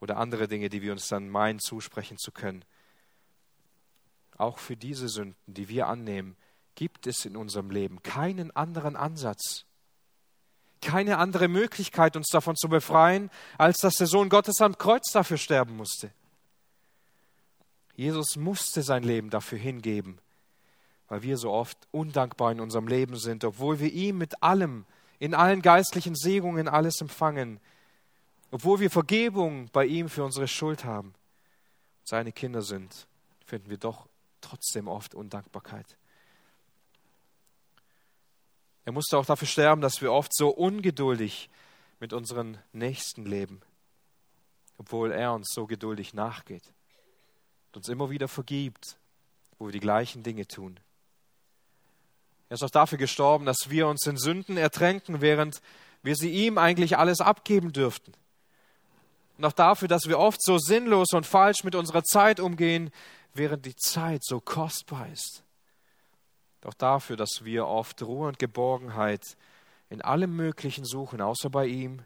[0.00, 2.64] Oder andere Dinge, die wir uns dann meinen, zusprechen zu können.
[4.38, 6.36] Auch für diese Sünden, die wir annehmen,
[6.74, 9.66] gibt es in unserem Leben keinen anderen Ansatz
[10.80, 15.36] keine andere Möglichkeit, uns davon zu befreien, als dass der Sohn Gottes am Kreuz dafür
[15.36, 16.10] sterben musste.
[17.94, 20.18] Jesus musste sein Leben dafür hingeben,
[21.08, 24.84] weil wir so oft undankbar in unserem Leben sind, obwohl wir ihm mit allem,
[25.18, 27.58] in allen geistlichen Segnungen alles empfangen,
[28.50, 31.14] obwohl wir Vergebung bei ihm für unsere Schuld haben,
[32.04, 33.06] seine Kinder sind,
[33.44, 34.06] finden wir doch
[34.40, 35.96] trotzdem oft Undankbarkeit.
[38.88, 41.50] Er musste auch dafür sterben, dass wir oft so ungeduldig
[42.00, 43.60] mit unseren Nächsten leben,
[44.78, 46.62] obwohl er uns so geduldig nachgeht
[47.66, 48.96] und uns immer wieder vergibt,
[49.58, 50.80] wo wir die gleichen Dinge tun.
[52.48, 55.60] Er ist auch dafür gestorben, dass wir uns in Sünden ertränken, während
[56.02, 58.14] wir sie ihm eigentlich alles abgeben dürften.
[59.36, 62.90] Und auch dafür, dass wir oft so sinnlos und falsch mit unserer Zeit umgehen,
[63.34, 65.42] während die Zeit so kostbar ist.
[66.68, 69.38] Doch dafür, dass wir oft Ruhe und Geborgenheit
[69.88, 72.02] in allem Möglichen suchen, außer bei ihm,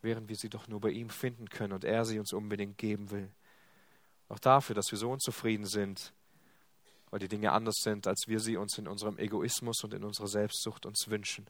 [0.00, 3.10] während wir sie doch nur bei ihm finden können und er sie uns unbedingt geben
[3.10, 3.28] will.
[4.30, 6.14] Auch dafür, dass wir so unzufrieden sind,
[7.10, 10.28] weil die Dinge anders sind, als wir sie uns in unserem Egoismus und in unserer
[10.28, 11.46] Selbstsucht uns wünschen.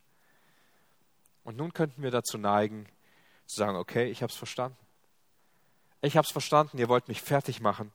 [1.45, 2.87] Und nun könnten wir dazu neigen,
[3.47, 4.77] zu sagen, okay, ich habe es verstanden.
[6.03, 7.93] Ich habe es verstanden, ihr wollt mich fertig machen,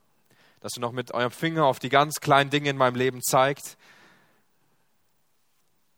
[0.60, 3.76] dass ihr noch mit eurem Finger auf die ganz kleinen Dinge in meinem Leben zeigt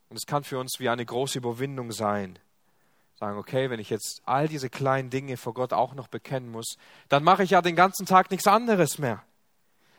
[0.08, 2.38] und es kann für uns wie eine große Überwindung sein.
[3.18, 6.76] Sagen, okay, wenn ich jetzt all diese kleinen Dinge vor Gott auch noch bekennen muss,
[7.08, 9.24] dann mache ich ja den ganzen Tag nichts anderes mehr.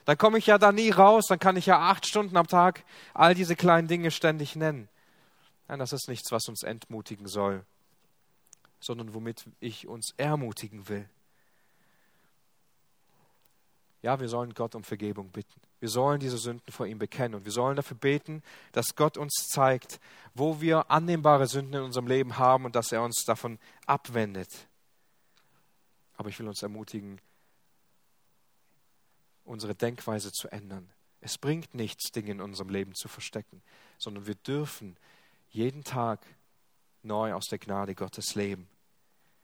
[0.05, 2.83] Dann komme ich ja da nie raus, dann kann ich ja acht Stunden am Tag
[3.13, 4.87] all diese kleinen Dinge ständig nennen.
[5.67, 7.63] Nein, das ist nichts, was uns entmutigen soll,
[8.79, 11.07] sondern womit ich uns ermutigen will.
[14.01, 15.59] Ja, wir sollen Gott um Vergebung bitten.
[15.79, 19.47] Wir sollen diese Sünden vor ihm bekennen und wir sollen dafür beten, dass Gott uns
[19.49, 19.99] zeigt,
[20.33, 24.67] wo wir annehmbare Sünden in unserem Leben haben und dass er uns davon abwendet.
[26.15, 27.19] Aber ich will uns ermutigen,
[29.43, 30.89] unsere Denkweise zu ändern.
[31.21, 33.61] Es bringt nichts, Dinge in unserem Leben zu verstecken,
[33.97, 34.95] sondern wir dürfen
[35.49, 36.25] jeden Tag
[37.03, 38.69] neu aus der Gnade Gottes leben.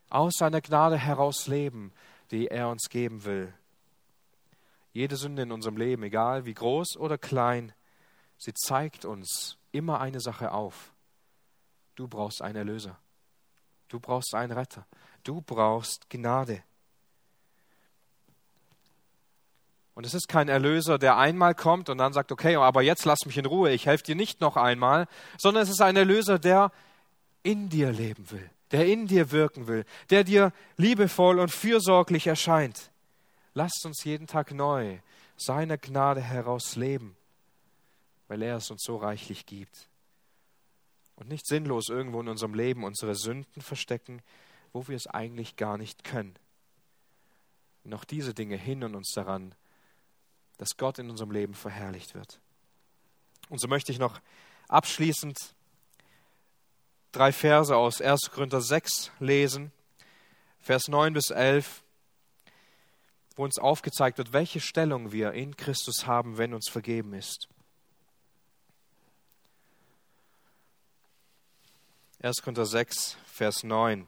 [0.10, 1.92] Aus seiner Gnade heraus leben,
[2.32, 3.54] die er uns geben will.
[4.96, 7.74] Jede Sünde in unserem Leben, egal wie groß oder klein,
[8.38, 10.94] sie zeigt uns immer eine Sache auf.
[11.96, 12.98] Du brauchst einen Erlöser.
[13.90, 14.88] Du brauchst einen Retter.
[15.26, 16.64] Du brauchst Gnade.
[19.96, 23.26] Und es ist kein Erlöser, der einmal kommt und dann sagt, okay, aber jetzt lass
[23.26, 26.72] mich in Ruhe, ich helfe dir nicht noch einmal, sondern es ist ein Erlöser, der
[27.44, 32.92] in dir leben will, der in dir wirken will, der dir liebevoll und fürsorglich erscheint.
[33.56, 35.00] Lasst uns jeden Tag neu
[35.38, 37.16] seiner Gnade heraus leben,
[38.28, 39.90] weil er es uns so reichlich gibt.
[41.16, 44.22] Und nicht sinnlos irgendwo in unserem Leben unsere Sünden verstecken,
[44.74, 46.36] wo wir es eigentlich gar nicht können.
[47.86, 49.56] Noch diese Dinge hindern uns daran,
[50.58, 52.42] dass Gott in unserem Leben verherrlicht wird.
[53.48, 54.20] Und so möchte ich noch
[54.68, 55.56] abschließend
[57.14, 58.32] drei Verse aus 1.
[58.32, 59.72] Korinther 6 lesen,
[60.60, 61.85] Vers 9 bis 11
[63.36, 67.48] wo uns aufgezeigt wird, welche Stellung wir in Christus haben, wenn uns vergeben ist.
[72.22, 72.42] 1.
[72.42, 74.08] Korinther 6, Vers 9.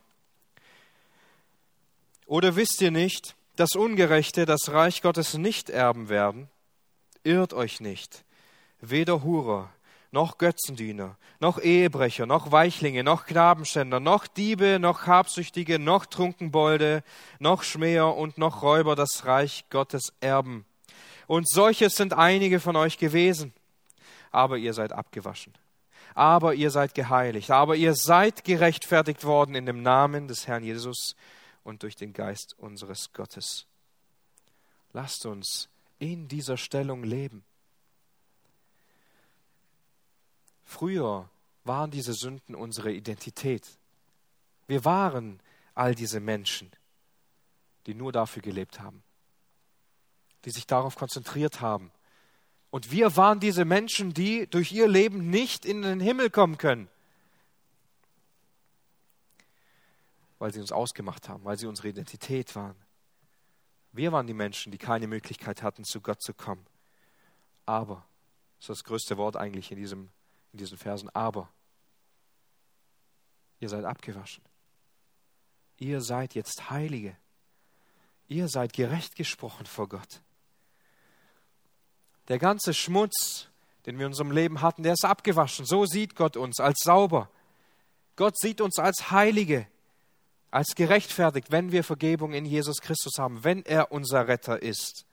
[2.26, 6.50] Oder wisst ihr nicht, dass Ungerechte das Reich Gottes nicht erben werden?
[7.24, 8.24] Irrt euch nicht.
[8.80, 9.72] Weder Hurer,
[10.12, 17.04] noch Götzendiener, noch Ehebrecher, noch Weichlinge, noch Knabenschänder, noch Diebe, noch Habsüchtige, noch Trunkenbolde,
[17.40, 20.66] noch Schmäher und noch Räuber das Reich Gottes erben.
[21.28, 23.54] Und solches sind einige von euch gewesen.
[24.32, 25.54] Aber ihr seid abgewaschen.
[26.16, 27.52] Aber ihr seid geheiligt.
[27.52, 31.16] Aber ihr seid gerechtfertigt worden in dem Namen des Herrn Jesus
[31.64, 33.66] und durch den Geist unseres Gottes.
[34.94, 37.44] Lasst uns in dieser Stellung leben.
[40.68, 41.30] Früher
[41.64, 43.66] waren diese Sünden unsere Identität.
[44.68, 45.40] Wir waren
[45.74, 46.70] all diese Menschen,
[47.86, 49.02] die nur dafür gelebt haben,
[50.44, 51.90] die sich darauf konzentriert haben.
[52.70, 56.90] Und wir waren diese Menschen, die durch ihr Leben nicht in den Himmel kommen können,
[60.38, 62.76] weil sie uns ausgemacht haben, weil sie unsere Identität waren.
[63.94, 66.66] Wir waren die Menschen, die keine Möglichkeit hatten, zu Gott zu kommen.
[67.66, 68.06] Aber,
[68.58, 70.10] das ist das größte Wort eigentlich in diesem
[70.58, 71.50] in diesen Versen, aber
[73.60, 74.44] ihr seid abgewaschen.
[75.78, 77.16] Ihr seid jetzt Heilige.
[78.28, 80.22] Ihr seid gerecht gesprochen vor Gott.
[82.28, 83.48] Der ganze Schmutz,
[83.86, 85.66] den wir in unserem Leben hatten, der ist abgewaschen.
[85.66, 87.30] So sieht Gott uns als sauber.
[88.16, 89.68] Gott sieht uns als Heilige,
[90.50, 95.06] als gerechtfertigt, wenn wir Vergebung in Jesus Christus haben, wenn er unser Retter ist.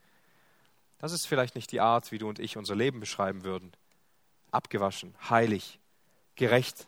[0.98, 3.72] Das ist vielleicht nicht die Art, wie du und ich unser Leben beschreiben würden
[4.54, 5.78] abgewaschen, heilig,
[6.36, 6.86] gerecht.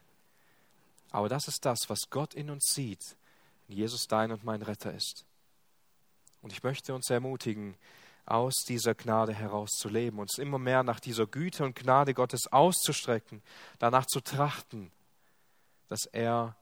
[1.11, 3.17] Aber das ist das, was Gott in uns sieht,
[3.67, 5.25] wenn Jesus dein und mein Retter ist.
[6.43, 7.77] Und ich möchte uns ermutigen,
[8.27, 12.53] aus dieser Gnade heraus zu leben, uns immer mehr nach dieser Güte und Gnade Gottes
[12.53, 13.41] auszustrecken,
[13.79, 14.91] danach zu trachten,
[15.89, 16.57] dass er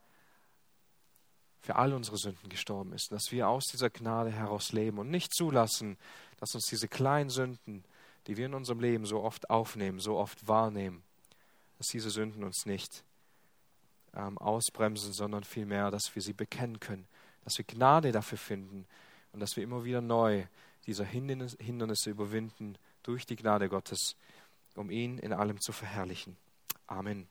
[1.62, 5.32] für all unsere Sünden gestorben ist, dass wir aus dieser Gnade heraus leben und nicht
[5.34, 5.96] zulassen,
[6.36, 7.84] dass uns diese kleinen Sünden,
[8.26, 11.02] die wir in unserem Leben so oft aufnehmen, so oft wahrnehmen,
[11.78, 13.04] dass diese Sünden uns nicht
[14.14, 17.06] ähm, ausbremsen, sondern vielmehr, dass wir sie bekennen können,
[17.44, 18.86] dass wir Gnade dafür finden
[19.32, 20.46] und dass wir immer wieder neu
[20.86, 24.16] diese Hindernisse überwinden durch die Gnade Gottes,
[24.74, 26.36] um ihn in allem zu verherrlichen.
[26.86, 27.26] Amen.